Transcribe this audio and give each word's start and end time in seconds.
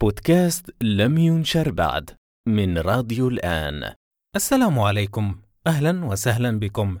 بودكاست 0.00 0.70
لم 0.80 1.18
ينشر 1.18 1.70
بعد 1.70 2.10
من 2.48 2.78
راديو 2.78 3.28
الآن. 3.28 3.94
السلام 4.36 4.78
عليكم. 4.78 5.40
أهلا 5.66 6.04
وسهلا 6.04 6.58
بكم. 6.58 6.98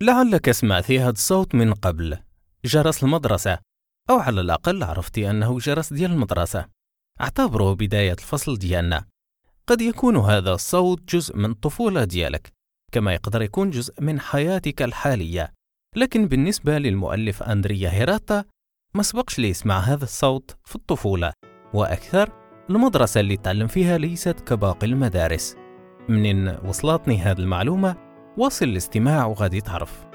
لعلك 0.00 0.50
سمعت 0.50 0.90
هذا 0.90 1.10
الصوت 1.10 1.54
من 1.54 1.74
قبل. 1.74 2.18
جرس 2.64 3.04
المدرسة. 3.04 3.58
أو 4.10 4.18
على 4.18 4.40
الأقل 4.40 4.82
عرفتي 4.82 5.30
أنه 5.30 5.58
جرس 5.58 5.92
ديال 5.92 6.10
المدرسة. 6.10 6.68
أعتبره 7.20 7.74
بداية 7.74 8.12
الفصل 8.12 8.58
ديالنا. 8.58 9.04
قد 9.66 9.80
يكون 9.80 10.16
هذا 10.16 10.52
الصوت 10.52 11.14
جزء 11.14 11.36
من 11.36 11.50
الطفولة 11.50 12.04
ديالك 12.04 12.52
كما 12.92 13.14
يقدر 13.14 13.42
يكون 13.42 13.70
جزء 13.70 14.02
من 14.02 14.20
حياتك 14.20 14.82
الحالية. 14.82 15.52
لكن 15.96 16.28
بالنسبة 16.28 16.78
للمؤلف 16.78 17.42
أندريا 17.42 17.90
هيراتا 17.90 18.44
ما 18.94 19.02
سبقش 19.02 19.38
لي 19.38 19.48
يسمع 19.48 19.78
هذا 19.78 20.04
الصوت 20.04 20.56
في 20.64 20.76
الطفولة 20.76 21.32
وأكثر 21.74 22.30
المدرسة 22.70 23.20
اللي 23.20 23.36
تعلم 23.36 23.66
فيها 23.66 23.98
ليست 23.98 24.40
كباقي 24.40 24.86
المدارس. 24.86 25.56
منين 26.08 26.56
وصلتني 26.64 27.18
هذه 27.18 27.38
المعلومة؟ 27.38 27.96
واصل 28.36 28.66
الاستماع 28.66 29.26
وغادي 29.26 29.60
تعرف. 29.60 30.06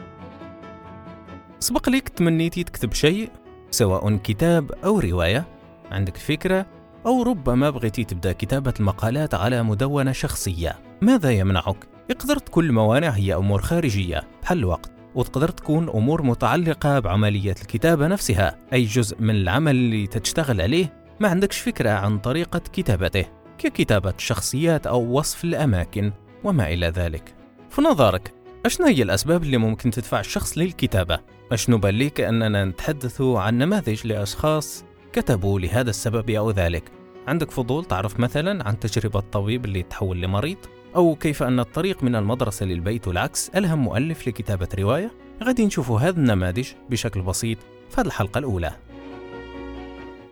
سبق 1.59 1.89
لك 1.89 2.09
تمنيتي 2.09 2.63
تكتب 2.63 2.93
شيء 2.93 3.29
سواء 3.71 4.15
كتاب 4.17 4.71
أو 4.71 4.99
رواية. 4.99 5.45
عندك 5.91 6.17
فكرة؟ 6.17 6.65
أو 7.05 7.23
ربما 7.23 7.69
بغيتي 7.69 8.03
تبدأ 8.03 8.31
كتابة 8.31 8.73
المقالات 8.79 9.33
على 9.33 9.63
مدونة 9.63 10.11
شخصية. 10.11 10.79
ماذا 11.01 11.31
يمنعك؟ 11.31 11.87
يقدر 12.09 12.37
تكون 12.37 12.65
الموانع 12.65 13.09
هي 13.09 13.35
أمور 13.35 13.61
خارجية. 13.61 14.23
بحال 14.41 14.57
الوقت. 14.57 14.98
وتقدر 15.15 15.49
تكون 15.49 15.89
أمور 15.89 16.21
متعلقة 16.21 16.99
بعملية 16.99 17.55
الكتابة 17.61 18.07
نفسها 18.07 18.57
أي 18.73 18.83
جزء 18.83 19.21
من 19.21 19.35
العمل 19.35 19.75
اللي 19.75 20.07
تشتغل 20.07 20.61
عليه 20.61 20.93
ما 21.19 21.27
عندكش 21.27 21.59
فكرة 21.59 21.89
عن 21.89 22.19
طريقة 22.19 22.61
كتابته 22.73 23.25
ككتابة 23.57 24.13
الشخصيات 24.17 24.87
أو 24.87 25.17
وصف 25.17 25.43
الأماكن 25.43 26.11
وما 26.43 26.73
إلى 26.73 26.87
ذلك 26.87 27.33
في 27.69 27.81
نظرك 27.81 28.33
أشنا 28.65 28.87
هي 28.87 29.03
الأسباب 29.03 29.43
اللي 29.43 29.57
ممكن 29.57 29.91
تدفع 29.91 30.19
الشخص 30.19 30.57
للكتابة؟ 30.57 31.19
أشنو 31.51 31.77
بان 31.77 31.93
ليك 31.93 32.21
أننا 32.21 32.65
نتحدث 32.65 33.21
عن 33.21 33.57
نماذج 33.57 34.07
لأشخاص 34.07 34.85
كتبوا 35.13 35.59
لهذا 35.59 35.89
السبب 35.89 36.29
أو 36.29 36.51
ذلك 36.51 36.91
عندك 37.27 37.51
فضول 37.51 37.85
تعرف 37.85 38.19
مثلا 38.19 38.67
عن 38.67 38.79
تجربة 38.79 39.19
طبيب 39.19 39.65
اللي 39.65 39.83
تحول 39.83 40.21
لمريض؟ 40.21 40.57
أو 40.95 41.15
كيف 41.15 41.43
أن 41.43 41.59
الطريق 41.59 42.03
من 42.03 42.15
المدرسة 42.15 42.65
للبيت 42.65 43.07
والعكس 43.07 43.49
ألهم 43.49 43.79
مؤلف 43.79 44.27
لكتابة 44.27 44.67
رواية؟ 44.79 45.11
غادي 45.43 45.65
نشوفوا 45.65 45.99
هذا 45.99 46.17
النماذج 46.17 46.67
بشكل 46.89 47.21
بسيط 47.21 47.57
في 47.89 48.01
هذه 48.01 48.05
الحلقة 48.05 48.37
الأولى. 48.37 48.71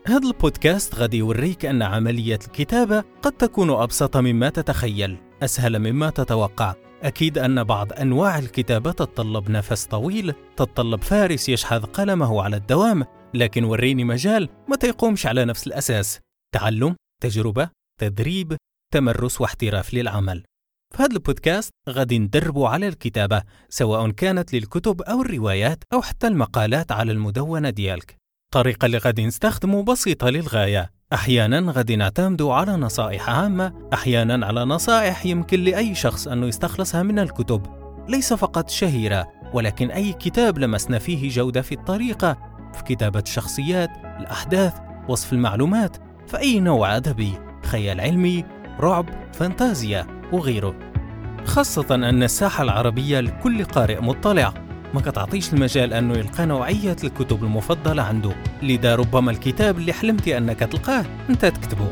هذا 0.06 0.28
البودكاست 0.28 0.94
غادي 0.94 1.16
يوريك 1.16 1.66
أن 1.66 1.82
عملية 1.82 2.38
الكتابة 2.46 3.04
قد 3.22 3.32
تكون 3.32 3.70
أبسط 3.70 4.16
مما 4.16 4.48
تتخيل 4.48 5.16
أسهل 5.42 5.78
مما 5.78 6.10
تتوقع. 6.10 6.74
أكيد 7.02 7.38
أن 7.38 7.64
بعض 7.64 7.92
أنواع 7.92 8.38
الكتابة 8.38 8.92
تتطلب 8.92 9.50
نفس 9.50 9.86
طويل 9.86 10.34
تتطلب 10.56 11.02
فارس 11.02 11.48
يشحذ 11.48 11.84
قلمه 11.84 12.42
على 12.42 12.56
الدوام 12.56 13.04
لكن 13.34 13.64
وريني 13.64 14.04
مجال 14.04 14.48
ما 14.68 14.76
تيقومش 14.76 15.26
على 15.26 15.44
نفس 15.44 15.66
الأساس. 15.66 16.20
تعلم 16.54 16.96
تجربة 17.22 17.70
تدريب 18.00 18.56
تمرس 18.92 19.40
واحتراف 19.40 19.94
للعمل. 19.94 20.44
في 20.96 21.02
هذا 21.02 21.12
البودكاست 21.12 21.70
غادي 21.88 22.18
ندربوا 22.18 22.68
على 22.68 22.88
الكتابة 22.88 23.42
سواء 23.68 24.10
كانت 24.10 24.52
للكتب 24.52 25.02
أو 25.02 25.22
الروايات 25.22 25.84
أو 25.92 26.02
حتى 26.02 26.26
المقالات 26.26 26.92
على 26.92 27.12
المدونة 27.12 27.70
ديالك. 27.70 28.16
الطريقة 28.46 28.86
اللي 28.86 28.98
غادي 28.98 29.26
نستخدمه 29.26 29.82
بسيطة 29.82 30.28
للغاية. 30.30 30.90
أحيانا 31.12 31.72
غادي 31.72 31.96
نعتمد 31.96 32.42
على 32.42 32.72
نصائح 32.72 33.30
عامة 33.30 33.88
أحيانا 33.92 34.46
على 34.46 34.64
نصائح 34.64 35.26
يمكن 35.26 35.64
لأي 35.64 35.94
شخص 35.94 36.28
أنه 36.28 36.46
يستخلصها 36.46 37.02
من 37.02 37.18
الكتب. 37.18 37.62
ليس 38.08 38.32
فقط 38.32 38.70
شهيرة 38.70 39.28
ولكن 39.54 39.90
أي 39.90 40.12
كتاب 40.12 40.58
لمسنا 40.58 40.98
فيه 40.98 41.28
جودة 41.28 41.62
في 41.62 41.74
الطريقة 41.74 42.36
في 42.74 42.82
كتابة 42.82 43.20
الشخصيات 43.20 43.90
الأحداث 44.20 44.74
وصف 45.08 45.32
المعلومات 45.32 45.96
فأي 46.28 46.60
نوع 46.60 46.96
أدبي؟ 46.96 47.32
خيال 47.64 48.00
علمي 48.00 48.44
رعب 48.80 49.06
فانتازيا. 49.34 50.17
وغيره 50.32 50.74
خاصة 51.44 51.94
أن 51.94 52.22
الساحة 52.22 52.64
العربية 52.64 53.20
لكل 53.20 53.64
قارئ 53.64 54.00
مطلع 54.00 54.54
ما 54.94 55.00
كتعطيش 55.00 55.52
المجال 55.52 55.92
أنه 55.92 56.18
يلقى 56.18 56.46
نوعية 56.46 56.96
الكتب 57.04 57.44
المفضلة 57.44 58.02
عنده 58.02 58.32
لذا 58.62 58.94
ربما 58.94 59.30
الكتاب 59.30 59.78
اللي 59.78 59.92
حلمتي 59.92 60.38
أنك 60.38 60.58
تلقاه 60.58 61.04
أنت 61.30 61.44
تكتبه. 61.44 61.88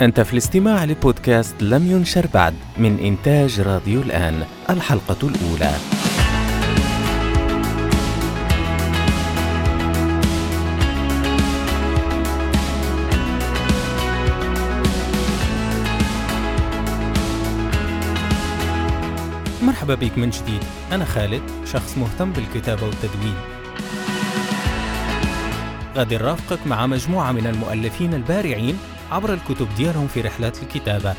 أنت 0.00 0.20
في 0.20 0.32
الاستماع 0.32 0.84
لبودكاست 0.84 1.62
لم 1.62 1.90
ينشر 1.90 2.26
بعد 2.34 2.54
من 2.78 2.98
إنتاج 2.98 3.60
راديو 3.60 4.02
الآن 4.02 4.42
الحلقة 4.70 5.28
الأولى. 5.28 6.05
مرحبا 19.86 20.06
بك 20.06 20.18
من 20.18 20.30
جديد. 20.30 20.64
أنا 20.92 21.04
خالد 21.04 21.42
شخص 21.64 21.98
مهتم 21.98 22.32
بالكتابة 22.32 22.86
والتدوين. 22.86 23.34
غادي 25.96 26.16
نرافقك 26.16 26.66
مع 26.66 26.86
مجموعة 26.86 27.32
من 27.32 27.46
المؤلفين 27.46 28.14
البارعين 28.14 28.78
عبر 29.10 29.34
الكتب 29.34 29.68
ديالهم 29.76 30.06
في 30.06 30.20
رحلات 30.20 30.62
الكتابة. 30.62 31.14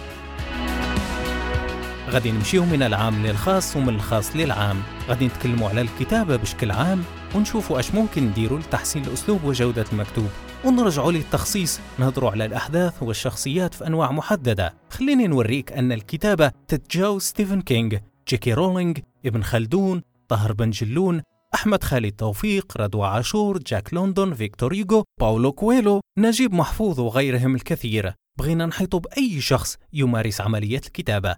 غادي 2.10 2.32
نمشيو 2.32 2.66
من 2.66 2.84
العام 2.84 3.26
للخاص 3.26 3.76
ومن 3.76 3.96
الخاص 3.96 4.36
للعام. 4.36 4.82
غادي 5.10 5.28
نتكلموا 5.28 5.70
على 5.70 5.82
الكتابة 5.82 6.36
بشكل 6.36 6.72
عام 6.72 7.04
ونشوفوا 7.36 7.80
أش 7.80 7.92
ممكن 7.92 8.24
نديروا 8.24 8.60
لتحسين 8.60 9.06
الأسلوب 9.06 9.44
وجودة 9.44 9.86
المكتوب. 9.94 10.30
ونرجعوا 10.66 11.12
للتخصيص 11.12 11.80
نهضروا 12.00 12.32
على 12.32 12.46
الأحداث 12.46 12.94
والشخصيات 13.04 13.74
في 13.74 13.88
أنواع 13.88 14.12
محددة. 14.12 14.74
خليني 14.90 15.28
نوريك 15.28 15.72
أن 15.72 15.92
الكتابة 15.92 16.52
تتجاوز 16.68 17.24
ستيفن 17.24 17.62
كينغ. 17.62 17.98
جي 18.30 18.42
كي 18.42 18.54
رولينغ 18.54 18.94
ابن 19.26 19.44
خلدون 19.44 20.02
طاهر 20.28 20.54
بن 20.54 20.70
جلون 20.70 21.22
أحمد 21.56 21.84
خالد 21.84 22.12
توفيق 22.12 22.78
رضوى 22.78 23.08
عاشور 23.08 23.58
جاك 23.58 23.94
لوندون 23.94 24.34
فيكتور 24.34 24.74
هوغو 24.74 25.04
باولو 25.20 25.52
كويلو 25.52 26.02
نجيب 26.18 26.54
محفوظ 26.54 27.00
وغيرهم 27.00 27.56
الكثير. 27.56 28.14
بغينا 28.40 28.66
نحيط 28.66 28.96
بأي 28.96 29.42
شخص 29.42 29.78
يمارس 29.94 30.42
عملية 30.42 30.78
الكتابة. 30.78 31.36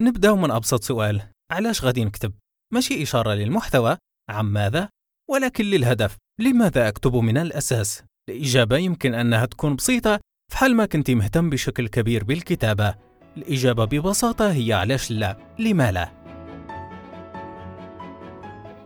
نبدأ 0.00 0.34
من 0.34 0.50
أبسط 0.50 0.82
سؤال. 0.82 1.22
علاش 1.50 1.84
غادي 1.84 2.04
نكتب؟ 2.04 2.32
ماشي 2.72 3.02
إشارة 3.02 3.34
للمحتوى. 3.34 3.96
عن 4.30 4.44
ماذا؟ 4.44 4.88
ولكن 5.30 5.64
للهدف. 5.64 6.16
لماذا 6.40 6.88
أكتب 6.88 7.16
من 7.16 7.38
الأساس؟ 7.38 8.02
الإجابة 8.28 8.76
يمكن 8.76 9.14
أنها 9.14 9.46
تكون 9.46 9.76
بسيطة 9.76 10.20
في 10.52 10.56
حال 10.56 10.76
ما 10.76 10.86
كنت 10.86 11.10
مهتم 11.10 11.50
بشكل 11.50 11.88
كبير 11.88 12.24
بالكتابة. 12.24 12.94
الإجابة 13.36 13.84
ببساطة 13.84 14.52
هي 14.52 14.72
علاش 14.72 15.10
لا؟ 15.10 15.36
لما 15.58 15.92
لا؟ 15.92 16.23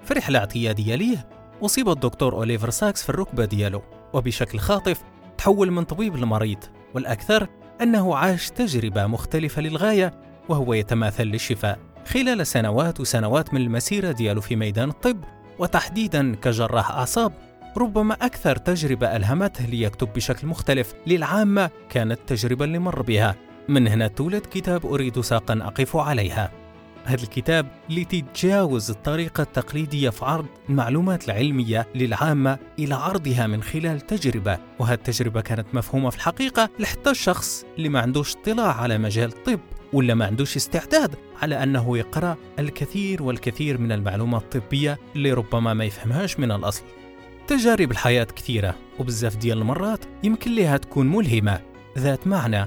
في 0.09 0.15
رحلة 0.15 0.39
اعتيادية 0.39 0.95
ليه؟ 0.95 1.29
أصيب 1.63 1.89
الدكتور 1.89 2.35
أوليفر 2.35 2.71
ساكس 2.71 3.03
في 3.03 3.09
الركبة 3.09 3.45
ديالو 3.45 3.83
وبشكل 4.13 4.59
خاطف 4.59 5.03
تحول 5.39 5.71
من 5.71 5.85
طبيب 5.85 6.17
لمريض 6.17 6.59
والأكثر 6.95 7.47
أنه 7.83 8.17
عاش 8.17 8.51
تجربة 8.51 9.07
مختلفة 9.07 9.63
للغاية 9.63 10.15
وهو 10.49 10.75
يتماثل 10.75 11.25
للشفاء. 11.25 11.79
خلال 12.07 12.47
سنوات 12.47 13.01
وسنوات 13.01 13.55
من 13.55 13.61
المسيرة 13.61 14.13
ديالو 14.13 14.41
في 14.41 14.57
ميدان 14.57 14.89
الطب 14.89 15.25
وتحديدا 15.59 16.35
كجراح 16.35 16.91
أعصاب 16.91 17.33
ربما 17.77 18.15
أكثر 18.15 18.57
تجربة 18.57 19.17
ألهمته 19.17 19.65
ليكتب 19.65 20.13
بشكل 20.13 20.47
مختلف 20.47 20.95
للعامة 21.07 21.71
كانت 21.91 22.19
التجربة 22.21 22.65
اللي 22.65 22.79
مر 22.79 23.03
بها. 23.03 23.37
من 23.69 23.89
هنا 23.89 24.09
تولد 24.09 24.47
كتاب 24.51 24.87
أريد 24.87 25.21
ساقا 25.21 25.59
أقف 25.63 25.97
عليها. 25.97 26.58
هذا 27.09 27.23
الكتاب 27.23 27.67
اللي 27.91 28.05
تتجاوز 28.05 28.91
الطريقة 28.91 29.43
التقليدية 29.43 30.11
في 30.11 30.25
عرض 30.25 30.47
المعلومات 30.69 31.25
العلمية 31.25 31.89
للعامة 31.95 32.59
إلى 32.79 32.95
عرضها 32.95 33.47
من 33.47 33.63
خلال 33.63 34.01
تجربة 34.01 34.59
وهذه 34.79 34.95
التجربة 34.95 35.41
كانت 35.41 35.67
مفهومة 35.73 36.11
في 36.11 36.17
الحقيقة 36.17 36.71
لحتى 36.79 37.11
الشخص 37.11 37.65
اللي 37.79 37.89
ما 37.89 38.01
عندوش 38.01 38.37
اطلاع 38.37 38.81
على 38.81 38.99
مجال 38.99 39.29
الطب 39.29 39.61
ولا 39.93 40.15
ما 40.15 40.27
عندوش 40.27 40.57
استعداد 40.57 41.15
على 41.43 41.63
أنه 41.63 41.99
يقرأ 41.99 42.37
الكثير 42.59 43.23
والكثير 43.23 43.79
من 43.79 43.93
المعلومات 43.93 44.57
الطبية 44.57 44.99
اللي 45.17 45.33
ربما 45.33 45.75
ما 45.75 45.85
يفهمهاش 45.85 46.41
من 46.41 46.53
الأصل. 46.53 46.85
تجارب 47.47 47.91
الحياة 47.91 48.25
كثيرة 48.25 48.75
وبزاف 48.99 49.37
ديال 49.37 49.59
المرات 49.59 50.05
يمكن 50.25 50.55
لها 50.55 50.77
تكون 50.77 51.07
ملهمة. 51.07 51.61
ذات 51.99 52.27
معنى 52.27 52.67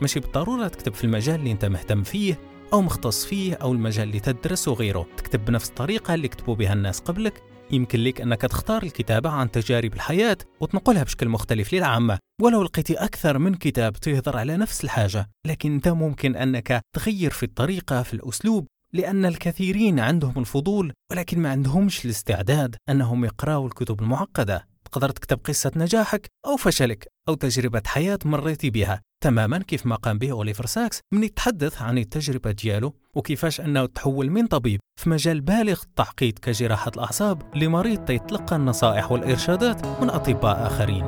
ماشي 0.00 0.20
بالضرورة 0.20 0.68
تكتب 0.68 0.94
في 0.94 1.04
المجال 1.04 1.34
اللي 1.34 1.52
أنت 1.52 1.64
مهتم 1.64 2.02
فيه 2.02 2.51
أو 2.72 2.82
مختص 2.82 3.24
فيه 3.24 3.54
أو 3.54 3.72
المجال 3.72 4.08
اللي 4.08 4.20
تدرسه 4.20 4.72
غيره. 4.72 5.06
تكتب 5.16 5.44
بنفس 5.44 5.68
الطريقة 5.68 6.14
اللي 6.14 6.28
كتبوا 6.28 6.54
بها 6.54 6.72
الناس 6.72 7.00
قبلك. 7.00 7.42
يمكن 7.70 8.00
لك 8.00 8.20
أنك 8.20 8.40
تختار 8.40 8.82
الكتابة 8.82 9.30
عن 9.30 9.50
تجارب 9.50 9.94
الحياة 9.94 10.36
وتنقلها 10.60 11.02
بشكل 11.02 11.28
مختلف 11.28 11.74
للعامة. 11.74 12.18
ولو 12.42 12.62
لقيتي 12.62 12.94
أكثر 12.94 13.38
من 13.38 13.54
كتاب 13.54 13.92
تهضر 13.92 14.36
على 14.36 14.56
نفس 14.56 14.84
الحاجة. 14.84 15.30
لكن 15.46 15.74
أنت 15.74 15.88
ممكن 15.88 16.36
أنك 16.36 16.80
تغير 16.96 17.30
في 17.30 17.42
الطريقة 17.42 18.02
في 18.02 18.14
الأسلوب 18.14 18.66
لأن 18.92 19.24
الكثيرين 19.24 20.00
عندهم 20.00 20.34
الفضول 20.36 20.92
ولكن 21.10 21.38
ما 21.38 21.50
عندهمش 21.50 22.04
الاستعداد 22.04 22.76
أنهم 22.88 23.24
يقرأوا 23.24 23.66
الكتب 23.66 24.02
المعقدة. 24.02 24.68
تقدر 24.84 25.10
تكتب 25.10 25.40
قصة 25.44 25.72
نجاحك 25.76 26.28
أو 26.46 26.56
فشلك 26.56 27.08
أو 27.28 27.34
تجربة 27.34 27.82
حياة 27.86 28.18
مريتي 28.24 28.70
بها. 28.70 29.00
تماما 29.22 29.58
كيف 29.58 29.86
ما 29.86 29.96
قام 29.96 30.18
به 30.18 30.30
أوليفر 30.30 30.66
ساكس 30.66 31.00
من 31.14 31.24
يتحدث 31.24 31.82
عن 31.82 31.98
التجربة 31.98 32.50
ديالو 32.50 32.94
وكيفاش 33.14 33.60
أنه 33.60 33.86
تحول 33.86 34.30
من 34.30 34.46
طبيب 34.46 34.80
في 35.00 35.10
مجال 35.10 35.40
بالغ 35.40 35.80
التعقيد 35.82 36.38
كجراحة 36.38 36.90
الأعصاب 36.96 37.42
لمريض 37.56 38.10
يتلقى 38.10 38.56
النصائح 38.56 39.12
والإرشادات 39.12 39.86
من 39.86 40.10
أطباء 40.10 40.66
آخرين. 40.66 41.04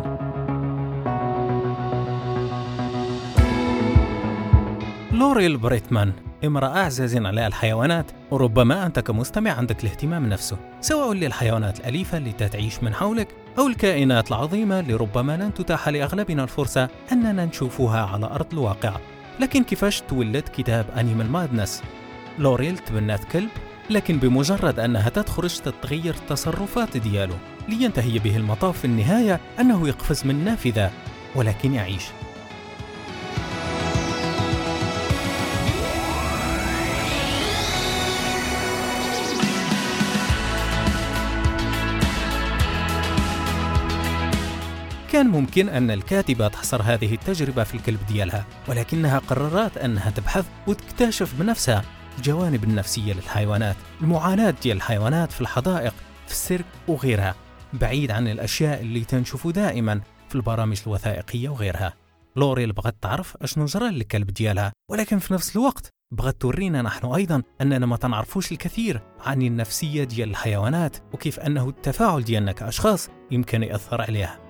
لوريل 5.13 5.57
بريتمان 5.57 6.13
امرأة 6.45 6.79
عزيزة 6.79 7.27
على 7.29 7.47
الحيوانات 7.47 8.11
وربما 8.31 8.87
أنت 8.87 8.99
كمستمع 8.99 9.51
عندك 9.51 9.85
الاهتمام 9.85 10.27
نفسه 10.27 10.57
سواء 10.81 11.13
للحيوانات 11.13 11.81
الأليفة 11.81 12.19
اللي 12.19 12.33
تعيش 12.33 12.83
من 12.83 12.95
حولك 12.95 13.29
أو 13.59 13.67
الكائنات 13.67 14.29
العظيمة 14.29 14.81
اللي 14.81 14.95
ربما 14.95 15.37
لن 15.37 15.55
تتاح 15.55 15.89
لأغلبنا 15.89 16.43
الفرصة 16.43 16.89
أننا 17.13 17.45
نشوفها 17.45 18.01
على 18.01 18.27
أرض 18.27 18.47
الواقع. 18.53 18.97
لكن 19.41 19.65
كيفاش 19.65 20.01
تولد 20.01 20.45
كتاب 20.57 20.87
Animal 20.99 21.31
Madness 21.31 21.83
لوريل 22.39 22.79
تبنات 22.79 23.25
كلب 23.25 23.49
لكن 23.91 24.17
بمجرد 24.17 24.79
أنها 24.79 25.09
تدخرج 25.09 25.59
تتغير 25.59 26.15
التصرفات 26.15 26.97
ديالو 26.97 27.35
لينتهي 27.69 28.19
به 28.19 28.37
المطاف 28.37 28.79
في 28.79 28.85
النهاية 28.85 29.41
أنه 29.61 29.89
يقفز 29.89 30.27
من 30.27 30.45
نافذة 30.45 30.91
ولكن 31.35 31.75
يعيش. 31.75 32.05
كان 45.15 45.27
ممكن 45.27 45.69
أن 45.69 45.91
الكاتبة 45.91 46.49
تحصر 46.49 46.83
هذه 46.83 47.15
التجربة 47.15 47.65
في 47.65 47.75
الكلب 47.75 48.07
ديالها 48.07 48.47
ولكنها 48.69 49.19
قررت 49.19 49.79
أنها 49.79 50.11
تبحث 50.11 50.47
وتكتشف 50.67 51.35
بنفسها 51.41 51.85
الجوانب 52.19 52.65
النفسية 52.65 53.13
للحيوانات 53.13 53.77
المعاناة 54.01 54.55
ديال 54.63 54.77
الحيوانات 54.77 55.33
في 55.33 55.41
الحدائق 55.41 55.95
في 56.27 56.33
السيرك 56.33 56.65
وغيرها 56.89 57.35
بعيد 57.73 58.11
عن 58.11 58.29
الأشياء 58.29 58.81
اللي 58.81 59.05
تنشوفوا 59.05 59.53
دائما 59.53 60.01
في 60.29 60.35
البرامج 60.35 60.81
الوثائقية 60.87 61.49
وغيرها. 61.49 61.95
لوريل 62.37 62.73
بغت 62.73 62.97
تعرف 63.01 63.37
أشنو 63.43 63.65
جرى 63.65 63.91
للكلب 63.91 64.31
ديالها 64.31 64.73
ولكن 64.91 65.19
في 65.19 65.35
نفس 65.35 65.57
الوقت 65.57 65.91
بغت 66.13 66.41
تورينا 66.41 66.83
نحن 66.83 67.07
أيضا 67.07 67.43
أننا 67.61 67.87
ما 67.87 67.97
تنعرفوش 67.97 68.53
الكثير 68.53 69.01
عن 69.21 69.43
النفسية 69.43 70.05
ديال 70.05 70.31
الحيوانات 70.31 70.97
وكيف 71.13 71.41
أنه 71.41 71.69
التفاعل 71.69 72.25
ديالنا 72.25 72.53
كأشخاص 72.53 73.09
يمكن 73.31 73.63
يأثر 73.63 74.03
عليها. 74.03 74.44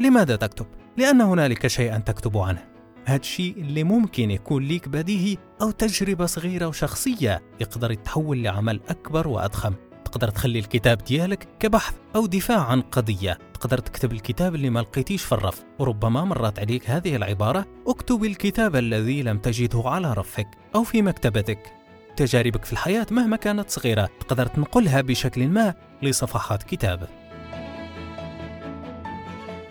لماذا 0.00 0.36
تكتب؟ 0.36 0.66
لأن 0.96 1.20
هنالك 1.20 1.66
شيئا 1.66 1.98
تكتب 1.98 2.38
عنه. 2.38 2.64
هذا 3.04 3.20
الشيء 3.20 3.54
اللي 3.58 3.84
ممكن 3.84 4.30
يكون 4.30 4.62
ليك 4.62 4.88
بديهي 4.88 5.36
أو 5.62 5.70
تجربة 5.70 6.26
صغيرة 6.26 6.66
وشخصية. 6.66 7.42
يقدر 7.60 7.90
يتحول 7.90 8.42
لعمل 8.42 8.80
أكبر 8.88 9.28
وأضخم. 9.28 9.74
تقدر 10.04 10.28
تخلي 10.28 10.58
الكتاب 10.58 10.98
ديالك 10.98 11.48
كبحث 11.58 11.94
أو 12.16 12.26
دفاع 12.26 12.60
عن 12.60 12.80
قضية. 12.80 13.38
تقدر 13.54 13.78
تكتب 13.78 14.12
الكتاب 14.12 14.54
اللي 14.54 14.70
ما 14.70 14.80
لقيتيش 14.80 15.24
في 15.24 15.32
الرف. 15.32 15.62
وربما 15.78 16.24
مرت 16.24 16.58
عليك 16.58 16.90
هذه 16.90 17.16
العبارة 17.16 17.66
اكتب 17.86 18.24
الكتاب 18.24 18.76
الذي 18.76 19.22
لم 19.22 19.38
تجده 19.38 19.82
على 19.84 20.12
رفك 20.12 20.48
أو 20.74 20.84
في 20.84 21.02
مكتبتك. 21.02 21.72
تجاربك 22.16 22.64
في 22.64 22.72
الحياة 22.72 23.06
مهما 23.10 23.36
كانت 23.36 23.70
صغيرة. 23.70 24.08
تقدر 24.20 24.46
تنقلها 24.46 25.00
بشكل 25.00 25.48
ما 25.48 25.74
لصفحات 26.02 26.62
كتاب. 26.62 27.19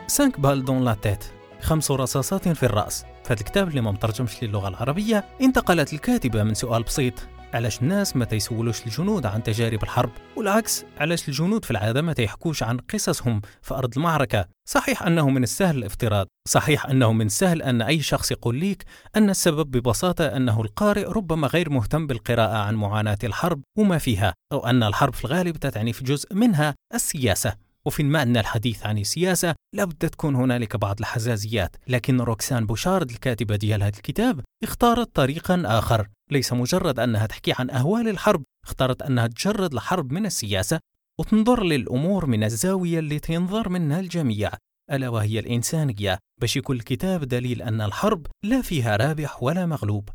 Cinq 0.09 0.39
balles 0.39 0.65
dans 0.65 0.85
la 0.85 0.94
tête. 0.94 1.23
خمس 1.61 1.91
رصاصات 1.91 2.47
في 2.47 2.63
الرأس. 2.63 3.06
فهذا 3.23 3.39
الكتاب 3.39 3.67
اللي 3.67 3.81
ما 3.81 3.91
مترجمش 3.91 4.44
للغة 4.44 4.67
العربية 4.67 5.25
انتقلت 5.41 5.94
الكاتبة 5.94 6.44
من 6.44 6.53
سؤال 6.53 6.83
بسيط. 6.83 7.13
علاش 7.53 7.81
الناس 7.81 8.15
ما 8.15 8.25
تيسولوش 8.25 8.85
الجنود 8.85 9.25
عن 9.25 9.44
تجارب 9.44 9.83
الحرب؟ 9.83 10.11
والعكس 10.35 10.85
علاش 10.97 11.29
الجنود 11.29 11.65
في 11.65 11.71
العادة 11.71 12.01
ما 12.01 12.13
تيحكوش 12.13 12.63
عن 12.63 12.77
قصصهم 12.77 13.41
في 13.61 13.73
أرض 13.73 13.97
المعركة؟ 13.97 14.45
صحيح 14.69 15.03
أنه 15.03 15.29
من 15.29 15.44
السهل 15.44 15.77
الافتراض. 15.77 16.27
صحيح 16.47 16.85
أنه 16.85 17.13
من 17.13 17.25
السهل 17.25 17.61
أن 17.61 17.81
أي 17.81 18.01
شخص 18.01 18.31
يقول 18.31 18.56
ليك 18.56 18.83
أن 19.15 19.29
السبب 19.29 19.71
ببساطة 19.71 20.25
أنه 20.25 20.61
القارئ 20.61 21.06
ربما 21.06 21.47
غير 21.47 21.69
مهتم 21.69 22.07
بالقراءة 22.07 22.57
عن 22.57 22.75
معاناة 22.75 23.19
الحرب 23.23 23.61
وما 23.77 23.97
فيها 23.97 24.33
أو 24.51 24.65
أن 24.67 24.83
الحرب 24.83 25.13
في 25.13 25.25
الغالب 25.25 25.57
تتعني 25.57 25.94
في 25.94 26.03
جزء 26.03 26.35
منها 26.35 26.75
السياسة. 26.94 27.69
وفي 27.89 28.01
المعنى 28.01 28.39
الحديث 28.39 28.86
عن 28.86 28.97
السياسة 28.97 29.56
لابد 29.75 30.09
تكون 30.09 30.36
هنالك 30.36 30.75
بعض 30.75 31.00
الحزازيات 31.00 31.75
لكن 31.88 32.21
روكسان 32.21 32.65
بوشارد 32.65 33.09
الكاتبة 33.09 33.56
ديال 33.56 33.83
هذا 33.83 33.97
الكتاب 33.97 34.41
اختارت 34.63 35.15
طريقا 35.15 35.63
آخر 35.65 36.07
ليس 36.31 36.53
مجرد 36.53 37.00
أنها 37.00 37.25
تحكي 37.25 37.53
عن 37.59 37.69
أهوال 37.69 38.07
الحرب 38.07 38.44
اختارت 38.65 39.01
أنها 39.01 39.27
تجرد 39.27 39.74
الحرب 39.74 40.12
من 40.12 40.25
السياسة 40.25 40.80
وتنظر 41.19 41.63
للأمور 41.63 42.25
من 42.25 42.44
الزاوية 42.44 43.00
اللي 43.00 43.19
تنظر 43.19 43.69
منها 43.69 44.00
الجميع 44.00 44.51
ألا 44.92 45.09
وهي 45.09 45.39
الإنسانية. 45.39 46.18
باش 46.42 46.57
يكون 46.57 46.75
الكتاب 46.75 47.24
دليل 47.24 47.62
أن 47.62 47.81
الحرب 47.81 48.27
لا 48.44 48.62
فيها 48.62 48.95
رابح 48.95 49.44
ولا 49.44 49.65
مغلوب 49.65 50.09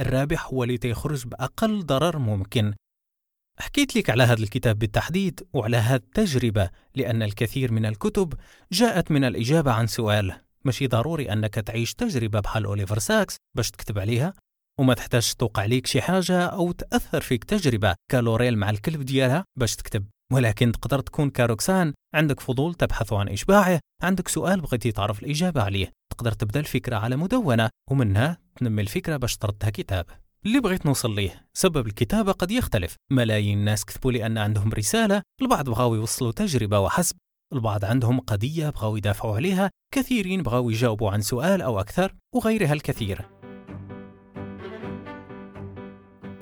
الرابح 0.00 0.46
هو 0.46 0.64
اللي 0.64 0.78
تيخرج 0.78 1.26
بأقل 1.26 1.86
ضرر 1.86 2.18
ممكن. 2.18 2.74
حكيت 3.60 3.96
لك 3.96 4.10
على 4.10 4.22
هذا 4.22 4.42
الكتاب 4.42 4.78
بالتحديد 4.78 5.40
وعلى 5.52 5.76
هذه 5.76 5.94
التجربة 5.94 6.70
لأن 6.94 7.22
الكثير 7.22 7.72
من 7.72 7.86
الكتب 7.86 8.34
جاءت 8.72 9.10
من 9.10 9.24
الإجابة 9.24 9.72
عن 9.72 9.86
سؤال. 9.86 10.34
ماشي 10.64 10.86
ضروري 10.86 11.32
أنك 11.32 11.54
تعيش 11.54 11.94
تجربة 11.94 12.40
بحال 12.40 12.64
أوليفر 12.64 12.98
ساكس 12.98 13.36
باش 13.56 13.70
تكتب 13.70 13.98
عليها 13.98 14.32
وما 14.80 14.94
تحتاج 14.94 15.32
توقع 15.32 15.62
عليك 15.62 15.86
شي 15.86 16.00
حاجة 16.00 16.46
أو 16.46 16.72
تأثر 16.72 17.20
فيك 17.20 17.44
تجربة 17.44 17.94
كالوريل 18.10 18.58
مع 18.58 18.70
الكلب 18.70 19.02
ديالها 19.02 19.44
باش 19.58 19.76
تكتب. 19.76 20.04
ولكن 20.32 20.72
تقدر 20.72 21.00
تكون 21.00 21.30
كاروكسان 21.30 21.92
عندك 22.14 22.40
فضول 22.40 22.74
تبحث 22.74 23.12
عن 23.12 23.28
إشباعه 23.28 23.80
عندك 24.02 24.28
سؤال 24.28 24.60
بغيتي 24.60 24.92
تعرف 24.92 25.22
الإجابة 25.22 25.62
عليه. 25.62 25.92
تقدر 26.12 26.32
تبدأ 26.32 26.60
الفكرة 26.60 26.96
على 26.96 27.16
مدونة 27.16 27.70
ومنها 27.90 28.38
تنمي 28.56 28.82
الفكرة 28.82 29.16
باش 29.16 29.36
تردها 29.36 29.70
كتاب 29.70 30.06
اللي 30.46 30.60
بغيت 30.60 30.86
نوصل 30.86 31.14
ليه. 31.14 31.46
سبب 31.52 31.86
الكتابة 31.86 32.32
قد 32.32 32.50
يختلف. 32.50 32.96
ملايين 33.10 33.58
الناس 33.58 33.84
كتبوا 33.84 34.12
لي 34.12 34.26
أن 34.26 34.38
عندهم 34.38 34.72
رسالة 34.72 35.22
البعض 35.42 35.70
بغاو 35.70 35.94
يوصلوا 35.94 36.32
تجربة 36.32 36.80
وحسب. 36.80 37.16
البعض 37.52 37.84
عندهم 37.84 38.20
قضية 38.20 38.70
بغاو 38.70 38.96
يدافعوا 38.96 39.36
عليها. 39.36 39.70
كثيرين 39.94 40.42
بغاو 40.42 40.70
يجاوبوا 40.70 41.10
عن 41.10 41.20
سؤال 41.20 41.62
أو 41.62 41.80
أكثر 41.80 42.14
وغيرها 42.34 42.72
الكثير. 42.72 43.28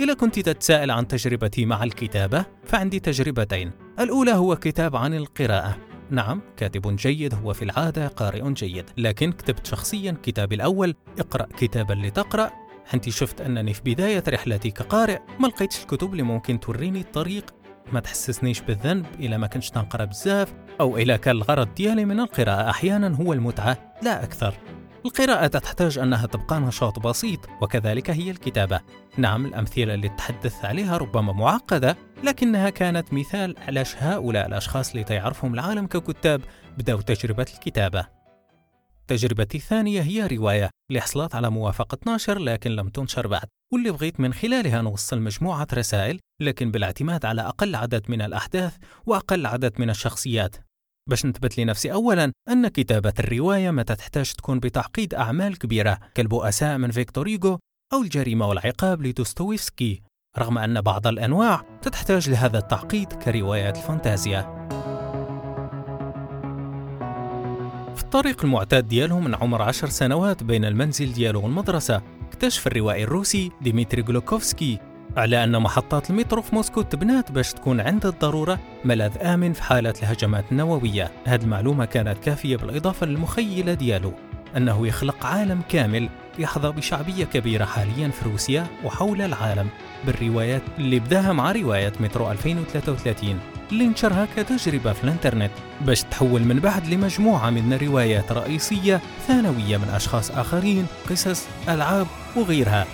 إذا 0.00 0.14
كنت 0.14 0.38
تتساءل 0.38 0.90
عن 0.90 1.08
تجربتي 1.08 1.66
مع 1.66 1.84
الكتابة 1.84 2.46
فعندي 2.64 3.00
تجربتين. 3.00 3.70
الأولى 4.00 4.32
هو 4.32 4.56
كتاب 4.56 4.96
عن 4.96 5.14
القراءة. 5.14 5.76
نعم 6.10 6.42
كاتب 6.56 6.96
جيد 6.96 7.34
هو 7.34 7.52
في 7.52 7.62
العادة 7.62 8.08
قارئ 8.08 8.52
جيد. 8.52 8.90
لكن 8.96 9.32
كتبت 9.32 9.66
شخصيا 9.66 10.16
كتابي 10.22 10.54
الأول. 10.54 10.94
اقرأ 11.18 11.46
كتابا 11.56 11.92
لتقرأ. 11.92 12.65
حنتي 12.86 13.10
شفت 13.10 13.40
أنني 13.40 13.74
في 13.74 13.80
بداية 13.84 14.24
رحلتي 14.28 14.70
كقارئ 14.70 15.18
ما 15.40 15.46
لقيتش 15.46 15.82
الكتب 15.82 16.12
اللي 16.12 16.22
ممكن 16.22 16.60
توريني 16.60 17.00
الطريق. 17.00 17.54
ما 17.92 18.00
تحسسنيش 18.00 18.60
بالذنب 18.60 19.06
إلا 19.20 19.38
ما 19.38 19.46
كنتش 19.46 19.70
تنقرأ 19.70 20.04
بزاف 20.04 20.54
أو 20.80 20.98
إلا 20.98 21.16
كان 21.16 21.36
الغرض 21.36 21.74
ديالي 21.74 22.04
من 22.04 22.20
القراءة 22.20 22.70
أحيانا 22.70 23.16
هو 23.16 23.32
المتعة 23.32 23.94
لا 24.02 24.24
أكثر. 24.24 24.54
القراءة 25.06 25.46
تحتاج 25.46 25.98
أنها 25.98 26.26
تبقى 26.26 26.60
نشاط 26.60 26.98
بسيط 26.98 27.40
وكذلك 27.62 28.10
هي 28.10 28.30
الكتابة. 28.30 28.80
نعم 29.16 29.46
الأمثلة 29.46 29.94
اللي 29.94 30.08
تحدثت 30.08 30.64
عليها 30.64 30.96
ربما 30.96 31.32
معقدة 31.32 31.96
لكنها 32.24 32.70
كانت 32.70 33.12
مثال 33.12 33.54
علاش 33.58 33.96
هؤلاء 33.96 34.46
الأشخاص 34.46 34.90
اللي 34.90 35.04
تعرفهم 35.04 35.54
العالم 35.54 35.86
ككتاب 35.86 36.40
بدأوا 36.78 37.00
تجربة 37.00 37.46
الكتابة. 37.54 38.15
تجربتي 39.08 39.58
الثانية 39.58 40.02
هي 40.02 40.26
رواية 40.26 40.70
اللي 40.90 41.00
حصلت 41.00 41.34
على 41.34 41.50
موافقة 41.50 41.98
ناشر 42.06 42.38
لكن 42.38 42.70
لم 42.70 42.88
تنشر 42.88 43.26
بعد. 43.26 43.48
واللي 43.72 43.90
بغيت 43.90 44.20
من 44.20 44.34
خلالها 44.34 44.82
نوصل 44.82 45.20
مجموعة 45.20 45.66
رسائل 45.74 46.20
لكن 46.42 46.70
بالاعتماد 46.70 47.24
على 47.24 47.42
أقل 47.42 47.74
عدد 47.74 48.10
من 48.10 48.22
الأحداث 48.22 48.76
وأقل 49.06 49.46
عدد 49.46 49.80
من 49.80 49.90
الشخصيات. 49.90 50.56
باش 51.10 51.26
نثبت 51.26 51.58
لنفسي 51.58 51.92
أولا 51.92 52.32
أن 52.48 52.68
كتابة 52.68 53.12
الرواية 53.18 53.70
متى 53.70 53.94
تحتاج 53.94 54.32
تكون 54.32 54.60
بتعقيد 54.60 55.14
أعمال 55.14 55.58
كبيرة 55.58 55.98
كالبؤساء 56.14 56.78
من 56.78 56.90
فيكتور 56.90 57.28
هيغو 57.28 57.58
أو 57.92 58.02
الجريمة 58.02 58.48
والعقاب 58.48 59.02
لدوستويفسكي. 59.02 60.02
رغم 60.38 60.58
أن 60.58 60.80
بعض 60.80 61.06
الأنواع 61.06 61.80
تحتاج 61.82 62.30
لهذا 62.30 62.58
التعقيد 62.58 63.12
كروايات 63.12 63.76
الفانتازيا. 63.76 64.66
الطريق 68.06 68.44
المعتاد 68.44 68.88
ديالهم 68.88 69.24
من 69.24 69.34
عمر 69.34 69.62
عشر 69.62 69.88
سنوات 69.88 70.42
بين 70.42 70.64
المنزل 70.64 71.12
ديالو 71.12 71.42
والمدرسة 71.42 72.02
اكتشف 72.28 72.66
الروائي 72.66 73.04
الروسي 73.04 73.50
ديمتري 73.60 74.02
غلوكوفسكي 74.02 74.78
على 75.16 75.44
أن 75.44 75.62
محطات 75.62 76.10
المترو 76.10 76.42
في 76.42 76.54
موسكو 76.54 76.82
تبنات 76.82 77.32
باش 77.32 77.52
تكون 77.52 77.80
عند 77.80 78.06
الضرورة 78.06 78.58
ملاذ 78.84 79.18
آمن 79.22 79.52
في 79.52 79.62
حالة 79.62 79.94
الهجمات 80.02 80.44
النووية. 80.52 81.10
هذه 81.24 81.42
المعلومة 81.42 81.84
كانت 81.84 82.18
كافية 82.18 82.56
بالإضافة 82.56 83.06
للمخيلة 83.06 83.74
ديالو 83.74 84.12
أنه 84.56 84.86
يخلق 84.86 85.26
عالم 85.26 85.62
كامل 85.68 86.08
يحظى 86.38 86.72
بشعبية 86.72 87.24
كبيرة 87.24 87.64
حاليا 87.64 88.08
في 88.08 88.28
روسيا 88.28 88.66
وحول 88.84 89.22
العالم 89.22 89.68
بالروايات 90.06 90.62
اللي 90.78 90.98
بداها 90.98 91.32
مع 91.32 91.52
رواية 91.52 91.92
مترو 92.00 92.30
2033 92.30 93.40
اللي 93.72 93.86
نشرها 93.86 94.28
كتجربة 94.36 94.92
في 94.92 95.04
الانترنت 95.04 95.50
باش 95.80 96.02
تحول 96.02 96.44
من 96.44 96.60
بعد 96.60 96.86
لمجموعة 96.86 97.50
من 97.50 97.74
روايات 97.74 98.32
رئيسية 98.32 99.00
ثانوية 99.28 99.76
من 99.76 99.88
أشخاص 99.88 100.30
آخرين 100.30 100.86
قصص 101.10 101.46
ألعاب 101.68 102.06
وغيرها. 102.36 102.86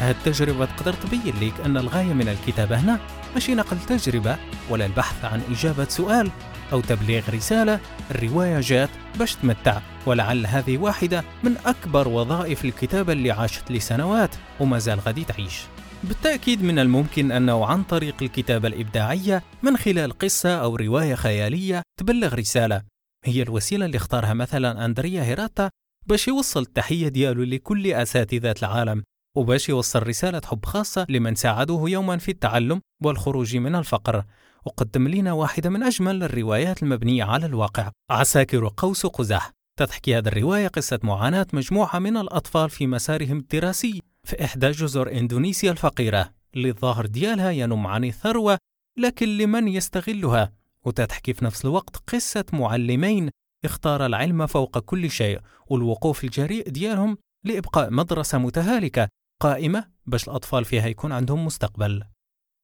هذه 0.00 0.10
التجربة 0.10 0.64
تقدر 0.64 0.92
تبين 0.92 1.34
لك 1.40 1.52
أن 1.66 1.76
الغاية 1.76 2.12
من 2.12 2.28
الكتابة 2.28 2.76
هنا 2.80 2.98
ماشي 3.34 3.54
نقل 3.54 3.78
تجربة 3.88 4.36
ولا 4.70 4.86
البحث 4.86 5.24
عن 5.24 5.42
إجابة 5.50 5.84
سؤال 5.84 6.30
أو 6.72 6.80
تبليغ 6.80 7.30
رسالة 7.30 7.80
الرواية 8.10 8.60
جات 8.60 8.90
باش 9.18 9.34
تمتع 9.34 9.80
ولعل 10.06 10.46
هذه 10.46 10.78
واحدة 10.78 11.24
من 11.44 11.56
أكبر 11.66 12.08
وظائف 12.08 12.64
الكتابة 12.64 13.12
اللي 13.12 13.30
عاشت 13.30 13.72
لسنوات 13.72 14.34
وما 14.60 14.78
زال 14.78 15.00
غادي 15.00 15.24
تعيش. 15.24 15.62
بالتأكيد 16.04 16.62
من 16.62 16.78
الممكن 16.78 17.32
أنه 17.32 17.66
عن 17.66 17.82
طريق 17.82 18.14
الكتابة 18.22 18.68
الإبداعية 18.68 19.42
من 19.62 19.76
خلال 19.76 20.18
قصة 20.18 20.54
أو 20.54 20.76
رواية 20.76 21.14
خيالية 21.14 21.82
تبلغ 22.00 22.34
رسالة. 22.34 22.82
هي 23.24 23.42
الوسيلة 23.42 23.86
اللي 23.86 23.96
اختارها 23.96 24.34
مثلا 24.34 24.84
أندريا 24.84 25.22
هيراتا 25.22 25.70
باش 26.06 26.28
يوصل 26.28 26.62
التحية 26.62 27.08
ديالو 27.08 27.42
لكل 27.42 27.86
أساتذة 27.92 28.54
العالم 28.62 29.02
وباش 29.36 29.68
يوصل 29.68 30.06
رسالة 30.06 30.40
حب 30.44 30.64
خاصة 30.64 31.06
لمن 31.08 31.34
ساعدوه 31.34 31.90
يوما 31.90 32.18
في 32.18 32.30
التعلم 32.30 32.80
والخروج 33.02 33.56
من 33.56 33.74
الفقر. 33.74 34.24
وقدم 34.64 35.08
لنا 35.08 35.32
واحدة 35.32 35.70
من 35.70 35.82
أجمل 35.82 36.22
الروايات 36.22 36.82
المبنية 36.82 37.24
على 37.24 37.46
الواقع. 37.46 37.90
عساكر 38.10 38.70
قوس 38.76 39.06
قزح. 39.06 39.50
تحكي 39.78 40.18
هذه 40.18 40.28
الرواية 40.28 40.68
قصة 40.68 41.00
معاناة 41.02 41.46
مجموعة 41.52 41.98
من 41.98 42.16
الأطفال 42.16 42.70
في 42.70 42.86
مسارهم 42.86 43.38
الدراسي 43.38 44.02
في 44.24 44.44
إحدى 44.44 44.70
جزر 44.70 45.12
إندونيسيا 45.12 45.70
الفقيرة. 45.70 46.30
اللي 46.54 46.68
الظاهر 46.68 47.06
ديالها 47.06 47.50
ينم 47.50 47.86
عن 47.86 48.04
الثروة 48.04 48.58
لكن 48.98 49.38
لمن 49.38 49.68
يستغلها؟ 49.68 50.52
وتتحكي 50.84 51.32
في 51.32 51.44
نفس 51.44 51.64
الوقت 51.64 51.96
قصة 51.96 52.44
معلمين. 52.52 53.30
اختار 53.64 54.06
العلم 54.06 54.46
فوق 54.46 54.78
كل 54.78 55.10
شيء 55.10 55.40
والوقوف 55.66 56.24
الجريء 56.24 56.68
ديالهم 56.68 57.18
لإبقاء 57.44 57.90
مدرسة 57.90 58.38
متهالكة 58.38 59.08
قائمة 59.40 59.84
باش 60.06 60.28
الأطفال 60.28 60.64
فيها 60.64 60.86
يكون 60.86 61.12
عندهم 61.12 61.44
مستقبل. 61.44 62.04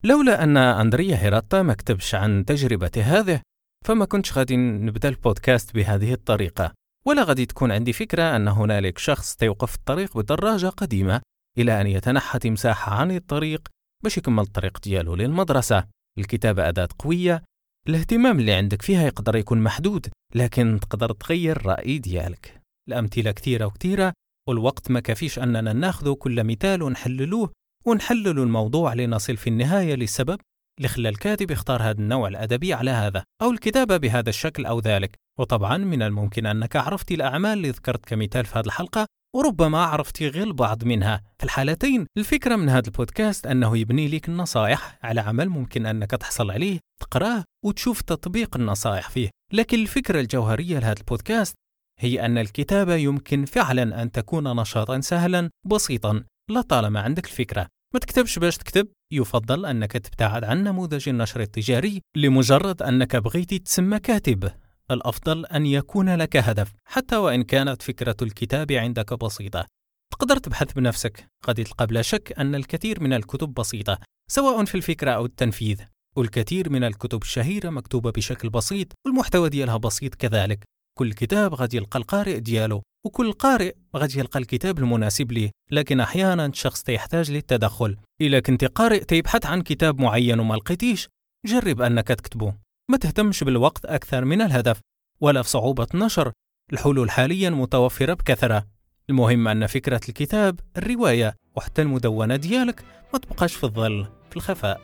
لولا 0.07 0.45
أن 0.45 0.57
أندريا 0.57 1.17
هيراتا 1.17 1.63
ما 1.63 1.75
كتبش 1.75 2.15
عن 2.15 2.45
تجربته 2.45 3.03
هذه 3.03 3.41
فما 3.85 4.05
كنتش 4.05 4.39
غادي 4.39 4.57
نبدأ 4.57 5.09
البودكاست 5.09 5.75
بهذه 5.75 6.13
الطريقة. 6.13 6.73
ولا 7.07 7.23
غادي 7.23 7.47
تكون 7.47 7.73
عندي 7.73 7.93
فكرة 7.93 8.37
أن 8.37 8.49
هنالك 8.49 8.99
شخص 8.99 9.37
تيوقف 9.37 9.75
الطريق 9.75 10.19
بدراجة 10.19 10.67
قديمة 10.67 11.21
إلى 11.59 11.81
أن 11.81 11.87
يتنحى 11.87 12.39
تمساح 12.39 12.89
عن 12.89 13.11
الطريق 13.11 13.69
باش 14.05 14.19
يكمل 14.19 14.43
الطريق 14.43 14.81
ديالو 14.81 15.15
للمدرسة. 15.15 15.85
الكتابة 16.19 16.69
أداة 16.69 16.89
قوية 16.99 17.43
الاهتمام 17.89 18.39
اللي 18.39 18.53
عندك 18.53 18.83
فيها 18.83 19.03
يقدر 19.07 19.37
يكون 19.37 19.63
محدود 19.63 20.07
لكن 20.35 20.79
تقدر 20.83 21.13
تغير 21.13 21.57
الرأي 21.57 21.99
ديالك. 21.99 22.61
الأمثلة 22.89 23.31
كثيرة 23.31 23.65
وكثيرة 23.65 24.13
والوقت 24.49 24.91
ما 24.91 25.01
كافيش 25.01 25.39
أننا 25.39 25.73
ناخذ 25.73 26.15
كل 26.15 26.45
مثال 26.45 26.83
ونحللوه 26.83 27.53
ونحلل 27.87 28.39
الموضوع 28.39 28.95
لنصل 28.95 29.37
في 29.37 29.47
النهاية 29.51 29.95
للسبب 29.95 30.41
اللي 30.79 30.89
خلى 30.89 31.09
الكاتب 31.09 31.51
يختار 31.51 31.83
هذا 31.83 31.99
النوع 31.99 32.29
الأدبي 32.29 32.75
على 32.75 32.91
هذا 32.91 33.25
أو 33.43 33.51
الكتابة 33.51 33.97
بهذا 33.97 34.29
الشكل 34.29 34.67
أو 34.67 34.81
ذلك. 34.81 35.15
وطبعا 35.39 35.77
من 35.77 36.03
الممكن 36.03 36.47
أنك 36.47 36.77
عرفت 36.77 37.13
الأعمال 37.13 37.53
اللي 37.53 37.71
ذكرت 37.71 38.05
كمثال 38.05 38.45
في 38.45 38.59
هذه 38.59 38.67
الحلقة 38.67 39.07
وربما 39.37 39.79
عرفت 39.79 40.23
غير 40.23 40.47
البعض 40.47 40.85
منها. 40.85 41.23
في 41.39 41.45
الحالتين 41.45 42.07
الفكرة 42.19 42.57
من 42.57 42.69
هذا 42.69 42.87
البودكاست 42.87 43.47
أنه 43.47 43.79
يبني 43.79 44.09
لك 44.09 44.29
النصائح 44.29 44.99
على 45.03 45.21
عمل 45.21 45.49
ممكن 45.49 45.87
أنك 45.87 46.11
تحصل 46.11 46.51
عليه 46.51 46.79
تقرأه 47.01 47.45
وتشوف 47.65 48.01
تطبيق 48.01 48.57
النصائح 48.57 49.11
فيه. 49.11 49.31
لكن 49.53 49.79
الفكرة 49.79 50.21
الجوهرية 50.21 50.79
لهذا 50.79 51.01
البودكاست 51.01 51.55
هي 52.01 52.27
أن 52.27 52.39
الكتابة 52.39 52.95
يمكن 52.95 53.45
فعلا 53.45 54.03
أن 54.03 54.13
تكون 54.13 54.57
نشاطا 54.61 55.01
سهلا 55.01 55.51
بسيطا. 55.67 56.25
لطالما 56.51 57.01
عندك 57.01 57.27
الفكرة. 57.27 57.67
ما 57.95 58.01
تكتبش 58.01 58.39
باش 58.39 58.57
تكتب. 58.57 58.89
يفضل 59.13 59.67
أنك 59.67 59.93
تبتعد 59.93 60.45
عن 60.45 60.65
نموذج 60.65 61.09
النشر 61.09 61.41
التجاري 61.41 62.01
لمجرد 62.17 62.83
أنك 62.83 63.17
بغيت 63.17 63.55
تسمى 63.55 63.99
كاتب. 63.99 64.51
الأفضل 64.91 65.47
أن 65.47 65.67
يكون 65.67 66.15
لك 66.15 66.37
هدف 66.37 66.73
حتى 66.89 67.17
وإن 67.17 67.43
كانت 67.43 67.83
فكرة 67.83 68.17
الكتاب 68.23 68.73
عندك 68.73 69.15
بسيطة. 69.25 69.67
تقدر 70.13 70.37
تبحث 70.37 70.73
بنفسك. 70.73 71.27
قد 71.45 71.55
تلقى 71.55 71.87
بلا 71.87 72.03
شك 72.03 72.35
أن 72.39 72.55
الكثير 72.55 73.03
من 73.03 73.13
الكتب 73.13 73.55
بسيطة 73.55 73.99
سواء 74.31 74.65
في 74.65 74.75
الفكرة 74.75 75.11
أو 75.11 75.27
التنفيذ. 75.27 75.81
والكثير 76.17 76.71
من 76.71 76.85
الكتب 76.85 77.23
الشهيرة 77.23 77.71
مكتوبة 77.71 78.11
بشكل 78.11 78.51
بسيط 78.51 78.89
والمحتوى 79.07 79.49
ديالها 79.49 79.77
بسيط 79.77 80.15
كذلك. 80.15 80.65
كل 80.99 81.13
كتاب 81.13 81.55
غادي 81.55 81.77
يلقى 81.77 81.99
القارئ 81.99 82.41
ديالو. 82.41 82.83
وكل 83.07 83.33
قارئ 83.33 83.75
غادي 83.97 84.19
يلقى 84.19 84.39
الكتاب 84.39 84.79
المناسب 84.79 85.33
ليه 85.33 85.51
لكن 85.71 86.01
أحيانا 86.01 86.47
الشخص 86.47 86.83
تيحتاج 86.83 87.31
للتدخل. 87.31 87.97
إلا 88.21 88.41
كنت 88.41 88.65
قارئ 88.65 89.05
تيبحث 89.05 89.47
عن 89.47 89.63
كتاب 89.63 90.01
معين 90.01 90.41
وما 90.41 90.55
لقيتيش 90.55 91.09
جرب 91.47 91.81
أنك 91.81 92.09
تكتبه. 92.09 92.55
ما 92.91 92.97
تهتمش 92.97 93.45
بالوقت 93.45 93.85
أكثر 93.85 94.25
من 94.25 94.43
الهدف 94.43 94.81
ولا 95.21 95.43
في 95.43 95.49
صعوبة 95.49 95.87
النشر 95.95 96.33
الحلول 96.73 97.11
حاليا 97.11 97.51
متوفرة 97.51 98.15
بكثرة. 98.15 98.67
المهم 99.11 99.49
أن 99.49 99.67
فكرة 99.67 100.01
الكتاب 100.09 100.61
الرواية 100.77 101.35
وحتى 101.57 101.83
المدونة 101.83 102.37
ديالك 102.37 102.85
ما 103.13 103.19
تبقاش 103.19 103.55
في 103.55 103.65
الظل 103.65 104.07
في 104.31 104.37
الخفاء. 104.37 104.81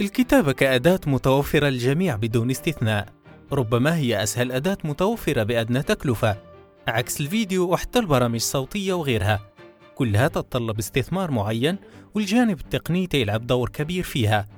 الكتابة 0.00 0.52
كأداة 0.52 1.00
متوفرة 1.06 1.68
للجميع 1.68 2.16
بدون 2.16 2.50
استثناء. 2.50 3.15
ربما 3.52 3.96
هي 3.96 4.22
أسهل 4.22 4.52
أداة 4.52 4.78
متوفرة 4.84 5.42
بأدنى 5.42 5.82
تكلفة. 5.82 6.36
عكس 6.88 7.20
الفيديو 7.20 7.72
وحتى 7.72 7.98
البرامج 7.98 8.34
الصوتية 8.34 8.92
وغيرها. 8.92 9.40
كلها 9.94 10.28
تتطلب 10.28 10.78
استثمار 10.78 11.30
معين 11.30 11.76
والجانب 12.14 12.60
التقني 12.60 13.08
يلعب 13.14 13.46
دور 13.46 13.68
كبير 13.68 14.02
فيها. 14.02 14.48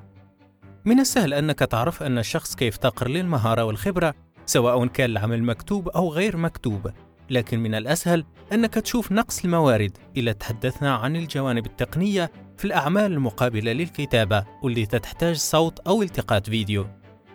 من 0.85 1.01
السهل 1.01 1.35
أنك 1.35 1.59
تعرف 1.59 2.03
أن 2.03 2.19
الشخص 2.19 2.55
كيفتقر 2.55 3.09
للمهارة 3.09 3.65
والخبرة 3.65 4.15
سواء 4.47 4.87
كان 4.87 5.11
العمل 5.11 5.43
مكتوب 5.43 5.89
أو 5.89 6.13
غير 6.13 6.37
مكتوب. 6.37 6.91
لكن 7.31 7.61
من 7.61 7.75
الأسهل 7.75 8.25
أنك 8.53 8.75
تشوف 8.75 9.13
نقص 9.13 9.45
الموارد 9.45 9.97
إذا 10.17 10.33
تحدثنا 10.33 10.95
عن 10.95 11.17
الجوانب 11.17 11.67
التقنية 11.67 12.33
في 12.57 12.65
الأعمال 12.65 13.13
المقابلة 13.13 13.73
للكتابة 13.73 14.45
واللي 14.63 14.87
تحتاج 14.87 15.37
صوت 15.37 15.79
أو 15.79 16.03
التقاط 16.03 16.51
فيديو. 16.51 16.87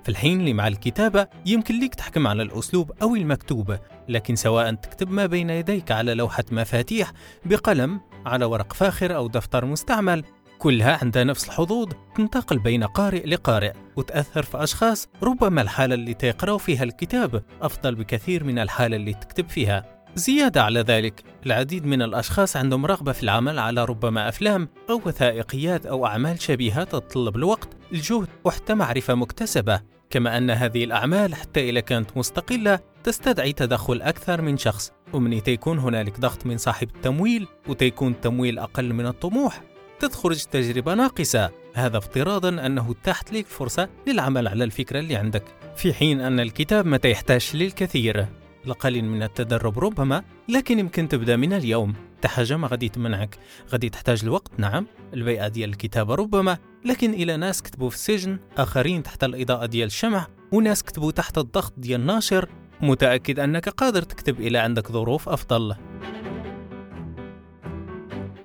في 0.04 0.10
الحين 0.10 0.40
اللي 0.40 0.54
مع 0.54 0.68
الكتابة 0.68 1.28
يمكن 1.46 1.80
لك 1.80 1.96
تحكم 1.96 2.28
على 2.28 2.44
الأسلوب 2.44 2.92
أو 3.02 3.16
المكتوب 3.16 3.78
لكن 4.10 4.36
سواء 4.36 4.74
تكتب 4.74 5.12
ما 5.12 5.26
بين 5.26 5.50
يديك 5.50 5.92
على 5.92 6.14
لوحة 6.14 6.44
مفاتيح 6.52 7.12
بقلم 7.46 8.02
على 8.26 8.46
ورق 8.46 8.74
فاخر 8.74 9.16
أو 9.16 9.28
دفتر 9.28 9.66
مستعمل 9.66 10.24
كلها 10.60 11.00
عندها 11.02 11.24
نفس 11.24 11.46
الحظوظ 11.46 11.90
تنتقل 12.16 12.60
بين 12.60 12.84
قارئ 12.84 13.26
لقارئ 13.26 13.74
وتأثر 13.96 14.44
في 14.44 14.64
أشخاص 14.64 15.08
ربما 15.24 15.62
الحالة 15.62 15.96
اللي 15.96 16.14
تقرأوا 16.14 16.58
فيها 16.58 16.84
الكتاب 16.84 17.44
أفضل 17.62 17.96
بكثير 17.96 18.44
من 18.44 18.60
الحالة 18.60 18.96
اللي 18.96 19.14
تكتب 19.14 19.50
فيها. 19.50 20.04
زيادة 20.16 20.64
على 20.64 20.80
ذلك 20.80 21.24
العديد 21.46 21.86
من 21.86 22.02
الأشخاص 22.02 22.58
عندهم 22.58 22.86
رغبة 22.86 23.12
في 23.12 23.24
العمل 23.24 23.60
على 23.60 23.86
ربما 23.86 24.30
أفلام 24.30 24.70
أو 24.90 25.02
وثائقيات 25.06 25.86
أو 25.86 26.06
أعمال 26.06 26.42
شبيهة 26.42 26.84
تتطلب 26.84 27.36
الوقت 27.36 27.70
الجهد 27.92 28.28
وحتى 28.44 28.74
معرفة 28.74 29.16
مكتسبة. 29.16 29.93
كما 30.14 30.38
أن 30.38 30.50
هذه 30.50 30.84
الأعمال 30.84 31.36
حتى 31.36 31.70
إذا 31.70 31.80
كانت 31.80 32.18
مستقلة 32.18 32.80
تستدعي 33.04 33.54
تدخل 33.54 34.02
أكثر 34.02 34.42
من 34.42 34.58
شخص. 34.58 34.92
ومن 35.14 35.44
تيكون 35.44 35.80
هنالك 35.80 36.20
ضغط 36.20 36.46
من 36.46 36.58
صاحب 36.58 36.90
التمويل 36.96 37.48
وتيكون 37.68 38.12
التمويل 38.12 38.60
أقل 38.60 38.94
من 38.94 39.06
الطموح 39.06 39.62
تخرج 40.00 40.44
تجربة 40.44 40.94
ناقصة. 40.94 41.52
هذا 41.74 41.98
افتراضا 41.98 42.50
أنه 42.50 42.92
اتاحت 42.92 43.34
لك 43.34 43.48
فرصة 43.48 43.90
للعمل 44.08 44.48
على 44.48 44.64
الفكرة 44.64 45.00
اللي 45.00 45.16
عندك. 45.16 45.44
في 45.76 45.94
حين 45.94 46.22
أن 46.22 46.40
الكتاب 46.40 46.86
متى 46.86 47.12
يحتاج 47.12 47.52
للكثير. 47.54 48.28
القليل 48.66 49.06
من 49.06 49.24
التدرب 49.24 49.80
ربما 49.80 50.24
لكن 50.50 50.80
يمكن 50.80 51.08
تبدأ 51.08 51.36
من 51.36 51.54
اليوم. 51.54 51.94
حتى 52.18 52.28
حاجة 52.28 52.58
ما 52.58 52.68
غادي 52.68 52.90
تمنعك 52.90 53.38
غادي 53.72 53.90
تحتاج 53.90 54.24
الوقت؟ 54.24 54.52
نعم. 54.58 54.88
البيئة 55.14 55.48
ديال 55.48 55.70
الكتابة 55.70 56.16
ربما 56.16 56.58
لكن 56.86 57.14
إلى 57.14 57.38
ناس 57.38 57.62
كتبوا 57.62 57.90
في 57.90 57.96
السجن 57.96 58.40
آخرين 58.58 59.04
تحت 59.04 59.24
الإضاءة 59.24 59.66
ديال 59.66 59.88
الشمع 59.88 60.28
وناس 60.52 60.84
كتبوا 60.84 61.12
تحت 61.12 61.38
الضغط 61.38 61.74
ديال 61.78 62.02
الناشر 62.02 62.50
متأكد 62.82 63.40
أنك 63.40 63.70
قادر 63.70 64.02
تكتب 64.02 64.42
إلى 64.42 64.58
عندك 64.58 64.92
ظروف 64.92 65.30
أفضل. 65.30 65.76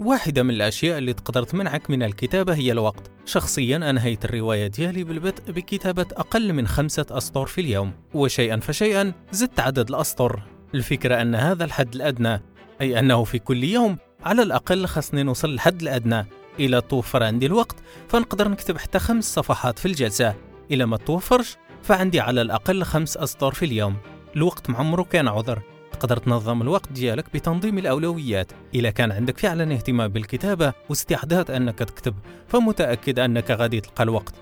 واحدة 0.01 0.43
من 0.43 0.51
الأشياء 0.51 0.99
اللي 0.99 1.13
تقدر 1.13 1.43
تمنعك 1.43 1.91
من 1.91 2.03
الكتابة 2.03 2.55
هي 2.55 2.73
الوقت. 2.73 3.11
شخصيا 3.25 3.77
أنهيت 3.77 4.25
الرواية 4.25 4.67
ديالي 4.67 5.05
بالبدء 5.05 5.53
بكتابة 5.53 6.07
أقل 6.13 6.53
من 6.53 6.67
خمسة 6.67 7.07
أسطر 7.11 7.47
في 7.47 7.61
اليوم 7.61 7.93
وشيئا 8.15 8.57
فشيئا 8.57 9.13
زدت 9.33 9.61
عدد 9.61 9.89
الأسطر. 9.89 10.43
الفكرة 10.75 11.23
أن 11.23 11.35
هذا 11.35 11.65
الحد 11.65 11.95
الأدنى 11.95 12.43
أي 12.81 12.99
أنه 12.99 13.25
في 13.25 13.39
كل 13.39 13.65
يوم 13.65 13.97
على 14.25 14.43
الأقل 14.43 14.87
خصني 14.87 15.23
نوصل 15.23 15.51
للحد 15.51 15.83
الأدنى. 15.83 16.27
إلى 16.61 16.81
توفر 16.81 17.23
عندي 17.23 17.47
الوقت 17.47 17.77
فنقدر 18.09 18.49
نكتب 18.49 18.79
حتى 18.79 18.99
خمس 18.99 19.35
صفحات 19.35 19.79
في 19.79 19.87
الجلسة. 19.87 20.35
إلى 20.71 20.87
ما 20.87 20.97
توفرش 20.97 21.57
فعندي 21.83 22.21
على 22.21 22.43
الأقل 22.43 22.83
خمس 22.83 23.17
أسطر 23.17 23.55
في 23.55 23.65
اليوم. 23.65 23.97
الوقت 24.37 24.71
معمره 24.71 25.03
كان 25.03 25.29
عذر. 25.29 25.63
تقدر 25.93 26.17
تنظم 26.17 26.63
الوقت 26.63 26.93
ديالك 26.93 27.25
بتنظيم 27.35 27.79
الأولويات. 27.79 28.53
إذا 28.75 28.91
كان 28.91 29.13
عندك 29.13 29.39
فعلا 29.39 29.75
اهتمام 29.75 30.09
بالكتابة 30.09 30.73
واستعداد 30.89 31.51
أنك 31.51 31.79
تكتب 31.79 32.15
فمتأكد 32.49 33.19
أنك 33.19 33.51
غادي 33.51 33.81
تلقى 33.81 34.03
الوقت. 34.03 34.35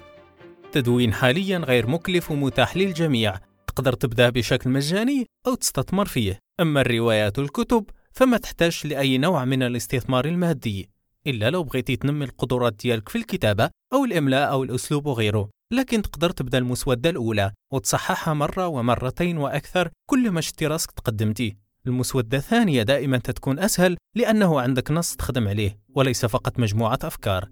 تدوين 0.72 1.12
حاليا 1.12 1.58
غير 1.58 1.86
مكلف 1.86 2.30
ومتاح 2.30 2.76
للجميع. 2.76 3.34
تقدر 3.66 3.92
تبدأ 3.92 4.30
بشكل 4.30 4.70
مجاني 4.70 5.26
أو 5.46 5.54
تستثمر 5.54 6.06
فيه. 6.06 6.38
أما 6.60 6.80
الروايات 6.80 7.38
والكتب 7.38 7.84
فما 8.12 8.36
تحتاج 8.36 8.80
لأي 8.84 9.18
نوع 9.18 9.44
من 9.44 9.62
الاستثمار 9.62 10.24
المادي. 10.24 10.95
إلا 11.26 11.50
لو 11.50 11.62
بغيتي 11.62 11.96
تنمي 11.96 12.24
القدرات 12.24 12.72
ديالك 12.72 13.08
في 13.08 13.18
الكتابة 13.18 13.70
أو 13.92 14.04
الإملاء 14.04 14.50
أو 14.50 14.64
الأسلوب 14.64 15.06
وغيره. 15.06 15.48
لكن 15.72 16.02
تقدر 16.02 16.30
تبدأ 16.30 16.58
المسودة 16.58 17.10
الأولى 17.10 17.52
وتصححها 17.72 18.34
مرة 18.34 18.66
ومرتين 18.66 19.38
وأكثر 19.38 19.90
كل 20.10 20.30
ما 20.30 20.40
شتي 20.40 20.66
راسك 20.66 20.90
تقدمتي 20.90 21.56
المسودة 21.86 22.38
الثانية 22.38 22.82
دائما 22.82 23.18
تكون 23.18 23.58
أسهل 23.58 23.96
لأنه 24.16 24.60
عندك 24.60 24.90
نص 24.90 25.16
تخدم 25.16 25.48
عليه 25.48 25.78
وليس 25.94 26.26
فقط 26.26 26.58
مجموعة 26.58 26.98
أفكار. 27.02 27.48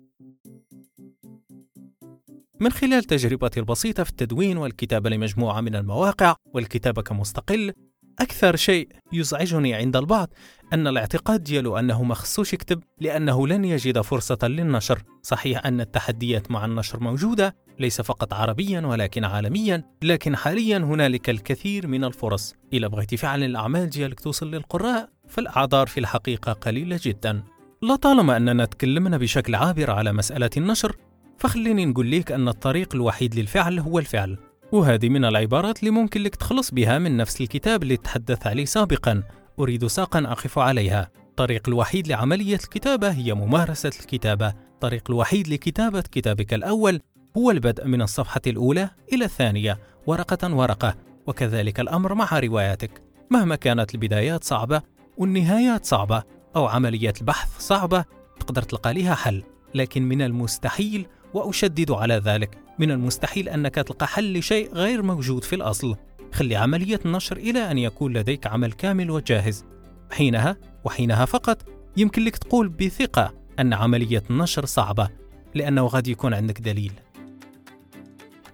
من 2.60 2.72
خلال 2.72 3.04
تجربتي 3.04 3.60
البسيطة 3.60 4.04
في 4.04 4.10
التدوين 4.10 4.56
والكتابة 4.56 5.10
لمجموعة 5.10 5.60
من 5.60 5.76
المواقع 5.76 6.34
والكتابة 6.54 7.02
كمستقل 7.02 7.72
أكثر 8.20 8.56
شيء 8.56 8.88
يزعجني 9.12 9.74
عند 9.74 9.96
البعض 9.96 10.28
أن 10.74 10.86
الاعتقاد 10.86 11.42
ديالو 11.42 11.78
أنه 11.78 12.02
ما 12.02 12.14
خصوش 12.14 12.52
يكتب 12.52 12.82
لأنه 13.00 13.46
لن 13.48 13.64
يجد 13.64 14.00
فرصة 14.00 14.38
للنشر. 14.42 15.02
صحيح 15.22 15.66
أن 15.66 15.80
التحديات 15.80 16.50
مع 16.50 16.64
النشر 16.64 17.00
موجودة 17.00 17.56
ليس 17.78 18.00
فقط 18.00 18.32
عربيا 18.32 18.80
ولكن 18.80 19.24
عالميا 19.24 19.84
لكن 20.02 20.36
حاليا 20.36 20.78
هنالك 20.78 21.30
الكثير 21.30 21.86
من 21.86 22.04
الفرص. 22.04 22.54
إذا 22.72 22.86
بغيتي 22.86 23.16
فعلا 23.16 23.46
الأعمال 23.46 23.90
ديالك 23.90 24.20
توصل 24.20 24.50
للقراء 24.50 25.08
فالأعذار 25.28 25.86
في 25.86 26.00
الحقيقة 26.00 26.52
قليلة 26.52 27.00
جدا. 27.02 27.42
لطالما 27.82 28.36
أننا 28.36 28.64
تكلمنا 28.64 29.18
بشكل 29.18 29.54
عابر 29.54 29.90
على 29.90 30.12
مسألة 30.12 30.50
النشر 30.56 30.96
فخليني 31.38 31.86
نقول 31.86 32.10
لك 32.10 32.32
أن 32.32 32.48
الطريق 32.48 32.94
الوحيد 32.94 33.34
للفعل 33.34 33.78
هو 33.78 33.98
الفعل. 33.98 34.38
وهذه 34.72 35.08
من 35.08 35.24
العبارات 35.24 35.80
اللي 35.80 35.90
ممكن 35.90 36.22
لك 36.22 36.36
تخلص 36.36 36.70
بها 36.70 36.98
من 36.98 37.16
نفس 37.16 37.40
الكتاب 37.40 37.82
اللي 37.82 37.96
تحدث 37.96 38.46
عليه 38.46 38.64
سابقا. 38.64 39.22
أريد 39.58 39.86
ساقا 39.86 40.18
أقف 40.18 40.58
عليها. 40.58 41.10
الطريق 41.30 41.68
الوحيد 41.68 42.08
لعملية 42.08 42.54
الكتابة 42.54 43.10
هي 43.10 43.34
ممارسة 43.34 43.92
الكتابة. 44.00 44.48
الطريق 44.48 45.10
الوحيد 45.10 45.48
لكتابة 45.48 46.00
كتابك 46.00 46.54
الأول 46.54 47.00
هو 47.36 47.50
البدء 47.50 47.86
من 47.86 48.02
الصفحة 48.02 48.40
الأولى 48.46 48.90
إلى 49.12 49.24
الثانية 49.24 49.78
ورقة 50.06 50.54
ورقة. 50.54 50.94
وكذلك 51.26 51.80
الأمر 51.80 52.14
مع 52.14 52.38
رواياتك. 52.38 53.02
مهما 53.30 53.56
كانت 53.56 53.94
البدايات 53.94 54.44
صعبة 54.44 54.82
والنهايات 55.16 55.84
صعبة 55.84 56.22
أو 56.56 56.66
عملية 56.66 57.14
البحث 57.20 57.58
صعبة 57.58 58.04
تقدر 58.40 58.62
تلقى 58.62 58.94
لها 58.94 59.14
حل. 59.14 59.42
لكن 59.74 60.02
من 60.02 60.22
المستحيل 60.22 61.06
وأشدد 61.34 61.90
على 61.90 62.14
ذلك 62.14 62.58
من 62.78 62.90
المستحيل 62.90 63.48
أنك 63.48 63.74
تلقى 63.74 64.06
حل 64.06 64.38
لشيء 64.38 64.72
غير 64.72 65.02
موجود 65.02 65.44
في 65.44 65.54
الأصل. 65.54 65.96
خلي 66.34 66.56
عملية 66.56 67.00
النشر 67.04 67.36
إلى 67.36 67.70
أن 67.70 67.78
يكون 67.78 68.12
لديك 68.12 68.46
عمل 68.46 68.72
كامل 68.72 69.10
وجاهز. 69.10 69.64
حينها 70.10 70.56
وحينها 70.84 71.24
فقط 71.24 71.68
يمكن 71.96 72.24
لك 72.24 72.36
تقول 72.36 72.68
بثقة 72.68 73.34
أن 73.58 73.72
عملية 73.72 74.22
النشر 74.30 74.64
صعبة 74.64 75.08
لأنه 75.54 75.86
غادي 75.86 76.10
يكون 76.10 76.34
عندك 76.34 76.60
دليل. 76.60 76.92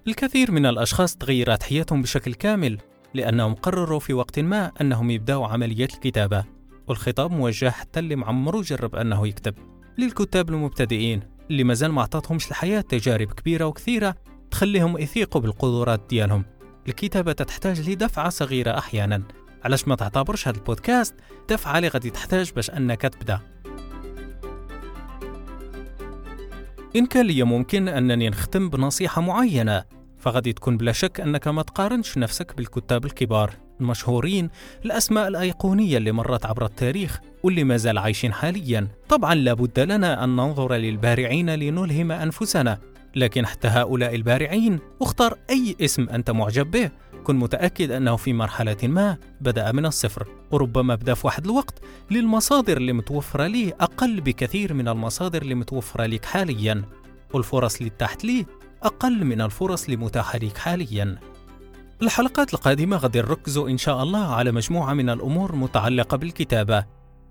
الكثير 0.08 0.50
من 0.50 0.66
الأشخاص 0.66 1.16
تغيرت 1.16 1.62
حياتهم 1.62 2.02
بشكل 2.02 2.34
كامل 2.34 2.78
لأنهم 3.14 3.54
قرروا 3.54 4.00
في 4.00 4.12
وقت 4.12 4.38
ما 4.38 4.72
أنهم 4.80 5.10
يبدأوا 5.10 5.46
عملية 5.46 5.84
الكتابة 5.84 6.44
والخطاب 6.86 7.30
موجه 7.30 7.70
حتى 7.70 8.00
اللي 8.00 8.16
معمرو 8.16 8.62
جرب 8.62 8.96
أنه 8.96 9.28
يكتب. 9.28 9.54
للكتاب 9.98 10.50
المبتدئين 10.50 11.22
اللي 11.50 11.64
مازال 11.64 11.92
ما 11.92 12.02
عطاتهمش 12.02 12.48
الحياة 12.48 12.80
تجارب 12.80 13.32
كبيرة 13.32 13.64
وكثيرة 13.64 14.14
تخليهم 14.50 14.98
يثيقوا 14.98 15.40
بالقدرات 15.40 16.06
ديالهم. 16.10 16.44
الكتابة 16.90 17.32
تحتاج 17.32 17.90
لدفعة 17.90 18.28
صغيرة 18.28 18.78
أحيانا. 18.78 19.22
علاش 19.64 19.88
ما 19.88 19.94
تعتبرش 19.94 20.48
هذا 20.48 20.56
البودكاست 20.56 21.14
دفعة 21.48 21.76
اللي 21.76 21.88
غادي 21.88 22.10
تحتاج 22.10 22.52
باش 22.52 22.70
أنك 22.70 23.02
تبدأ؟ 23.02 23.40
إن 26.96 27.06
كان 27.06 27.26
لي 27.26 27.42
ممكن 27.42 27.88
أنني 27.88 28.28
نختم 28.28 28.68
بنصيحة 28.68 29.22
معينة 29.22 29.84
فغادي 30.18 30.52
تكون 30.52 30.76
بلا 30.76 30.92
شك 30.92 31.20
أنك 31.20 31.48
ما 31.48 31.62
تقارنش 31.62 32.18
نفسك 32.18 32.56
بالكتاب 32.56 33.04
الكبار. 33.04 33.50
المشهورين 33.80 34.50
الأسماء 34.84 35.28
الأيقونية 35.28 35.96
اللي 35.96 36.12
مرت 36.12 36.46
عبر 36.46 36.64
التاريخ 36.64 37.20
واللي 37.42 37.64
ما 37.64 37.76
زال 37.76 37.98
عايشين 37.98 38.32
حاليا. 38.32 38.88
طبعا 39.08 39.34
لابد 39.34 39.80
لنا 39.80 40.24
أن 40.24 40.36
ننظر 40.36 40.74
للبارعين 40.74 41.50
لنلهم 41.54 42.12
أنفسنا. 42.12 42.78
لكن 43.16 43.46
حتى 43.46 43.68
هؤلاء 43.68 44.14
البارعين 44.14 44.78
اختار 45.02 45.38
أي 45.50 45.76
اسم 45.80 46.08
أنت 46.08 46.30
معجب 46.30 46.70
به. 46.70 46.90
كن 47.24 47.36
متأكد 47.36 47.90
أنه 47.90 48.16
في 48.16 48.32
مرحلة 48.32 48.76
ما 48.82 49.16
بدأ 49.40 49.72
من 49.72 49.86
الصفر 49.86 50.28
وربما 50.50 50.94
بدأ 50.94 51.14
في 51.14 51.26
واحد 51.26 51.44
الوقت. 51.44 51.82
للمصادر 52.10 52.76
اللي 52.76 52.92
متوفرة 52.92 53.46
ليه 53.46 53.76
أقل 53.80 54.20
بكثير 54.20 54.74
من 54.74 54.88
المصادر 54.88 55.42
اللي 55.42 55.54
متوفرة 55.54 56.06
لك 56.06 56.24
حاليا. 56.24 56.84
والفرص 57.34 57.76
اللي 57.76 57.90
تحت 57.98 58.24
ليه 58.24 58.46
أقل 58.82 59.24
من 59.24 59.40
الفرص 59.40 59.84
اللي 59.84 59.96
متاحة 59.96 60.38
لك 60.38 60.58
حاليا. 60.58 61.18
الحلقات 62.02 62.54
القادمة 62.54 62.96
غادي 62.96 63.18
نركزوا 63.18 63.68
إن 63.68 63.78
شاء 63.78 64.02
الله 64.02 64.34
على 64.34 64.52
مجموعة 64.52 64.94
من 64.94 65.10
الأمور 65.10 65.56
متعلقة 65.56 66.16
بالكتابة. 66.16 66.84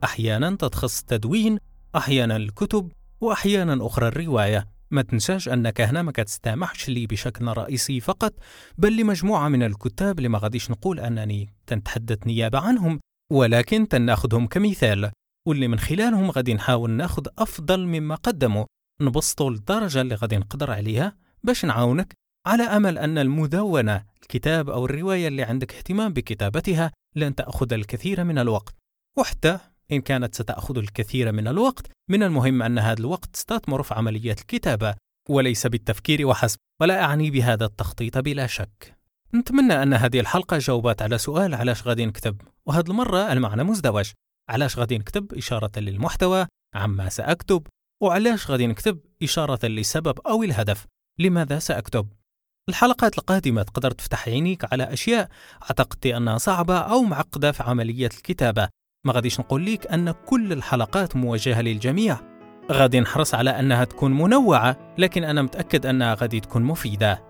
أحيانا 0.03 0.55
تتخص 0.55 0.99
التدوين 0.99 1.57
أحيانا 1.95 2.35
الكتب 2.35 2.91
وأحيانا 3.21 3.85
أخرى 3.85 4.07
الرواية. 4.07 4.78
ما 4.91 5.01
تنساش 5.01 5.49
أنك 5.49 5.81
هنا 5.81 6.01
ما 6.01 6.11
كتستمعش 6.11 6.89
لي 6.89 7.07
بشكل 7.07 7.45
رئيسي 7.45 7.99
فقط 7.99 8.33
بل 8.77 8.97
لمجموعة 8.97 9.47
من 9.47 9.63
الكتاب 9.63 10.17
اللي 10.17 10.29
ما 10.29 10.37
غاديش 10.37 10.71
نقول 10.71 10.99
أنني 10.99 11.53
تنتحدث 11.67 12.27
نيابة 12.27 12.59
عنهم 12.59 12.99
ولكن 13.31 13.87
تناخذهم 13.87 14.47
كمثال 14.47 15.11
واللي 15.47 15.67
من 15.67 15.79
خلالهم 15.79 16.31
غادي 16.31 16.53
نحاول 16.53 16.91
ناخذ 16.91 17.27
أفضل 17.39 17.85
مما 17.85 18.15
قدموا. 18.15 18.65
نبسطوا 19.01 19.49
للدرجة 19.49 20.01
اللي 20.01 20.15
غادي 20.15 20.37
نقدر 20.37 20.71
عليها 20.71 21.17
باش 21.43 21.65
نعاونك 21.65 22.13
على 22.47 22.63
أمل 22.63 22.97
أن 22.97 23.17
المدونة 23.17 24.05
الكتاب 24.21 24.69
أو 24.69 24.85
الرواية 24.85 25.27
اللي 25.27 25.43
عندك 25.43 25.75
اهتمام 25.75 26.13
بكتابتها 26.13 26.91
لن 27.15 27.35
تأخذ 27.35 27.73
الكثير 27.73 28.23
من 28.23 28.37
الوقت 28.37 28.75
وحتى 29.17 29.59
إن 29.91 30.01
كانت 30.01 30.35
ستأخذ 30.35 30.77
الكثير 30.77 31.31
من 31.31 31.47
الوقت 31.47 31.87
من 32.09 32.23
المهم 32.23 32.63
أن 32.63 32.79
هذا 32.79 32.99
الوقت 32.99 33.25
تستثمر 33.25 33.83
في 33.83 33.93
عملية 33.93 34.31
الكتابة 34.31 34.95
وليس 35.29 35.67
بالتفكير 35.67 36.27
وحسب 36.27 36.57
ولا 36.81 37.03
أعني 37.03 37.31
بهذا 37.31 37.65
التخطيط 37.65 38.17
بلا 38.17 38.47
شك. 38.47 38.95
نتمنى 39.35 39.83
أن 39.83 39.93
هذه 39.93 40.19
الحلقة 40.19 40.57
جاوبت 40.57 41.01
على 41.01 41.17
سؤال 41.17 41.55
علاش 41.55 41.87
غادي 41.87 42.05
نكتب 42.05 42.41
وهذه 42.65 42.87
المرة 42.87 43.31
المعنى 43.31 43.63
مزدوج. 43.63 44.11
علاش 44.49 44.77
غادي 44.77 44.97
نكتب 44.97 45.33
إشارة 45.33 45.79
للمحتوى 45.79 46.47
عما 46.75 47.09
سأكتب. 47.09 47.67
وعلاش 48.01 48.51
غادي 48.51 48.67
نكتب 48.67 48.99
إشارة 49.23 49.65
للسبب 49.65 50.19
أو 50.19 50.43
الهدف. 50.43 50.85
لماذا 51.19 51.59
سأكتب؟ 51.59 52.07
الحلقات 52.69 53.17
القادمة 53.17 53.63
تقدر 53.63 53.91
تفتح 53.91 54.27
عينيك 54.27 54.73
على 54.73 54.93
أشياء 54.93 55.29
اعتقدت 55.61 56.05
أنها 56.05 56.37
صعبة 56.37 56.77
أو 56.77 57.01
معقدة 57.01 57.51
في 57.51 57.63
عملية 57.63 58.09
الكتابة. 58.17 58.69
ما 59.05 59.13
غاديش 59.13 59.39
نقول 59.39 59.61
ليك 59.61 59.87
أن 59.87 60.11
كل 60.25 60.53
الحلقات 60.53 61.15
موجهة 61.15 61.61
للجميع. 61.61 62.19
غادي 62.71 62.99
نحرص 62.99 63.35
على 63.35 63.49
أنها 63.49 63.83
تكون 63.83 64.17
منوعة 64.17 64.77
لكن 64.97 65.23
أنا 65.23 65.41
متأكد 65.41 65.85
أنها 65.85 66.13
غادي 66.13 66.39
تكون 66.39 66.63
مفيدة. 66.63 67.23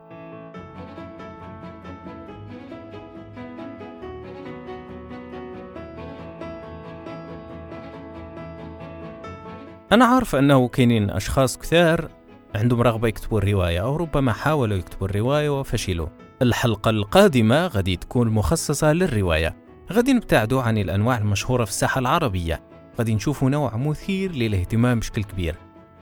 أنا 9.92 10.06
عارف 10.06 10.36
أنه 10.36 10.68
كاينين 10.68 11.10
أشخاص 11.10 11.58
كثار 11.58 12.10
عندهم 12.56 12.82
رغبة 12.82 13.08
يكتبوا 13.08 13.40
الرواية 13.40 13.80
أو 13.80 13.96
ربما 13.96 14.34
حاولوا 14.34 14.78
يكتبوا 14.78 15.08
الرواية 15.08 15.60
وفشلوا. 15.60 16.08
الحلقة 16.42 16.90
القادمة 16.90 17.68
غادي 17.68 17.96
تكون 17.96 18.30
مخصصة 18.30 18.94
للرواية. 18.94 19.69
غادي 19.94 20.14
نبتعدوا 20.14 20.62
عن 20.62 20.78
الأنواع 20.78 21.18
المشهورة 21.18 21.66
في 21.66 21.72
الساحة 21.72 22.00
العربية. 22.00 22.64
غادي 22.98 23.16
نشوفوا 23.16 23.50
نوع 23.50 23.78
مثير 23.78 24.32
للاهتمام 24.32 25.00
بشكل 25.00 25.24
كبير. 25.24 25.56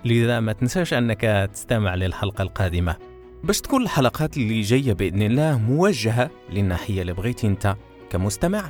لذا 0.06 0.40
ما 0.40 0.54
تنساش 0.54 0.94
أنك 0.94 1.50
تستمع 1.54 1.96
للحلقة 1.96 2.42
القادمة. 2.42 2.96
باش 3.44 3.62
تكون 3.62 3.82
الحلقات 3.82 4.38
اللي 4.38 4.62
جاية 4.62 4.94
بإذن 4.94 5.22
الله 5.22 5.58
موجهة 5.58 6.30
للناحية 6.50 7.02
اللي 7.02 7.14
بغيتي 7.14 7.48
أنت 7.48 7.76
كمستمع 8.10 8.64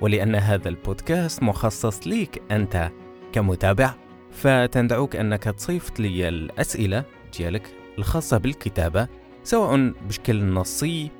ولأن 0.00 0.34
هذا 0.34 0.68
البودكاست 0.68 1.42
مخصص 1.42 2.06
ليك 2.06 2.42
أنت 2.50 2.90
كمتابع 3.32 3.94
فتندعوك 4.30 5.16
أنك 5.16 5.42
تصيفط 5.42 6.00
لي 6.00 6.28
الأسئلة 6.28 7.04
ديالك 7.38 7.74
الخاصة 7.98 8.38
بالكتابة 8.38 9.08
سواء 9.44 9.92
بشكل 10.08 10.44
نصي 10.44 11.10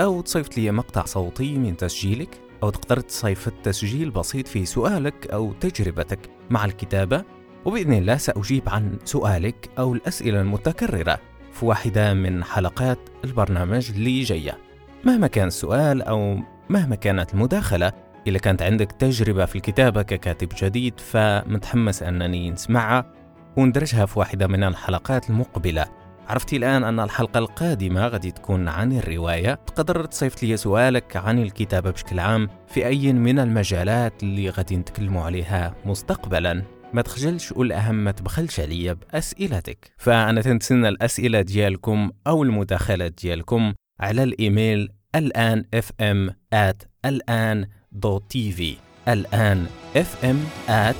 أو 0.00 0.20
تصيفط 0.20 0.56
لي 0.56 0.70
مقطع 0.70 1.04
صوتي 1.04 1.58
من 1.58 1.76
تسجيلك. 1.76 2.43
أو 2.64 2.70
تقدر 2.70 3.00
تصيفط 3.00 3.52
تسجيل 3.62 4.10
بسيط 4.10 4.48
في 4.48 4.64
سؤالك 4.64 5.26
أو 5.32 5.52
تجربتك 5.52 6.18
مع 6.50 6.64
الكتابة 6.64 7.24
وبإذن 7.64 7.92
الله 7.92 8.16
سأجيب 8.16 8.68
عن 8.68 8.98
سؤالك 9.04 9.70
أو 9.78 9.94
الأسئلة 9.94 10.40
المتكررة 10.40 11.18
في 11.52 11.64
واحدة 11.64 12.14
من 12.14 12.44
حلقات 12.44 12.98
البرنامج 13.24 13.90
اللي 13.90 14.22
جاية. 14.22 14.58
مهما 15.04 15.26
كان 15.26 15.46
السؤال 15.46 16.02
أو 16.02 16.38
مهما 16.68 16.96
كانت 16.96 17.34
المداخلة 17.34 17.92
إذا 18.26 18.38
كانت 18.38 18.62
عندك 18.62 18.92
تجربة 18.92 19.44
في 19.44 19.56
الكتابة 19.56 20.02
ككاتب 20.02 20.48
جديد 20.62 21.00
فمتحمس 21.00 22.02
أنني 22.02 22.50
نسمعها 22.50 23.12
وندرجها 23.56 24.06
في 24.06 24.18
واحدة 24.18 24.46
من 24.46 24.64
الحلقات 24.64 25.30
المقبلة. 25.30 25.86
عرفتي 26.28 26.56
الآن 26.56 26.84
أن 26.84 27.00
الحلقة 27.00 27.38
القادمة 27.38 28.06
غادي 28.06 28.30
تكون 28.30 28.68
عن 28.68 28.92
الرواية. 28.92 29.54
تقدر 29.54 30.04
تصيفط 30.04 30.42
لي 30.42 30.56
سؤالك 30.56 31.16
عن 31.16 31.38
الكتابة 31.38 31.90
بشكل 31.90 32.18
عام 32.18 32.48
في 32.68 32.86
أي 32.86 33.12
من 33.12 33.38
المجالات 33.38 34.22
اللي 34.22 34.50
غادي 34.50 34.76
نتكلموا 34.76 35.22
عليها 35.22 35.74
مستقبلا. 35.84 36.62
ما 36.92 37.02
تخجلش 37.02 37.52
والأهم 37.52 37.94
ما 37.94 38.10
تبخلش 38.10 38.60
عليا 38.60 38.92
بأسئلتك. 38.92 39.92
فأنا 39.98 40.42
تنتسنى 40.42 40.88
الأسئلة 40.88 41.40
ديالكم 41.40 42.10
أو 42.26 42.42
المداخلات 42.42 43.12
ديالكم 43.22 43.74
على 44.00 44.22
الإيميل 44.22 44.88
الآن 45.14 45.64
fm 45.76 46.32
at 46.54 46.86
الآن 47.04 47.66
dot 47.92 48.30
tv. 48.30 48.76
الآن 49.08 49.66
fm 49.96 50.68
at 50.68 50.96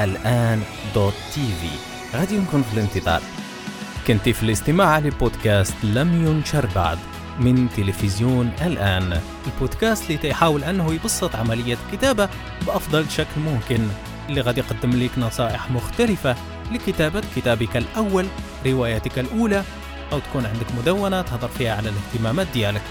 الآن 0.00 0.62
dot 0.94 1.14
tv. 1.34 1.94
غادي 2.18 2.38
نكون 2.38 2.62
في 2.62 2.74
الانتظار. 2.74 3.43
كنت 4.06 4.28
في 4.28 4.42
الاستماع 4.42 4.98
لبودكاست 4.98 5.74
لم 5.82 6.26
ينشر 6.26 6.68
بعد 6.74 6.98
من 7.40 7.68
تلفزيون 7.76 8.52
الآن. 8.62 9.20
البودكاست 9.46 10.06
اللي 10.06 10.18
تيحاول 10.18 10.64
أنه 10.64 10.94
يبسط 10.94 11.36
عملية 11.36 11.76
الكتابة 11.86 12.28
بأفضل 12.66 13.10
شكل 13.10 13.40
ممكن. 13.40 13.80
اللي 14.28 14.40
غادي 14.40 14.60
يقدم 14.60 14.90
لك 14.90 15.10
نصائح 15.18 15.70
مختلفة 15.70 16.36
لكتابة 16.72 17.22
كتابك 17.36 17.76
الأول 17.76 18.26
روايتك 18.66 19.18
الأولى 19.18 19.62
أو 20.12 20.18
تكون 20.18 20.46
عندك 20.46 20.66
مدونة 20.78 21.22
تهضر 21.22 21.48
فيها 21.48 21.76
على 21.76 21.88
الاهتمامات 21.88 22.46
ديالك. 22.54 22.82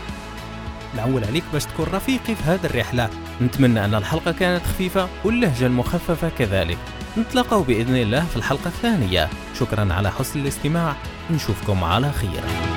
نعول 0.96 1.24
عليك 1.24 1.44
باش 1.54 1.66
تكون 1.66 1.86
رفيقي 1.94 2.36
في 2.36 2.44
هذه 2.44 2.66
الرحلة. 2.66 3.10
نتمنى 3.42 3.86
أن 3.86 3.96
الحلقة 3.96 4.32
كانت 4.32 4.66
خفيفة 4.66 5.08
واللهجة 5.24 5.66
المخففة 5.66 6.30
كذلك. 6.30 6.78
نتلاقوا 7.18 7.64
بإذن 7.64 7.96
الله 7.96 8.26
في 8.26 8.36
الحلقة 8.36 8.68
الثانية. 8.68 9.30
شكرا 9.60 9.94
على 9.94 10.12
حسن 10.12 10.40
الاستماع. 10.40 10.96
نشوفكم 11.32 11.84
على 11.84 12.12
خير. 12.12 12.73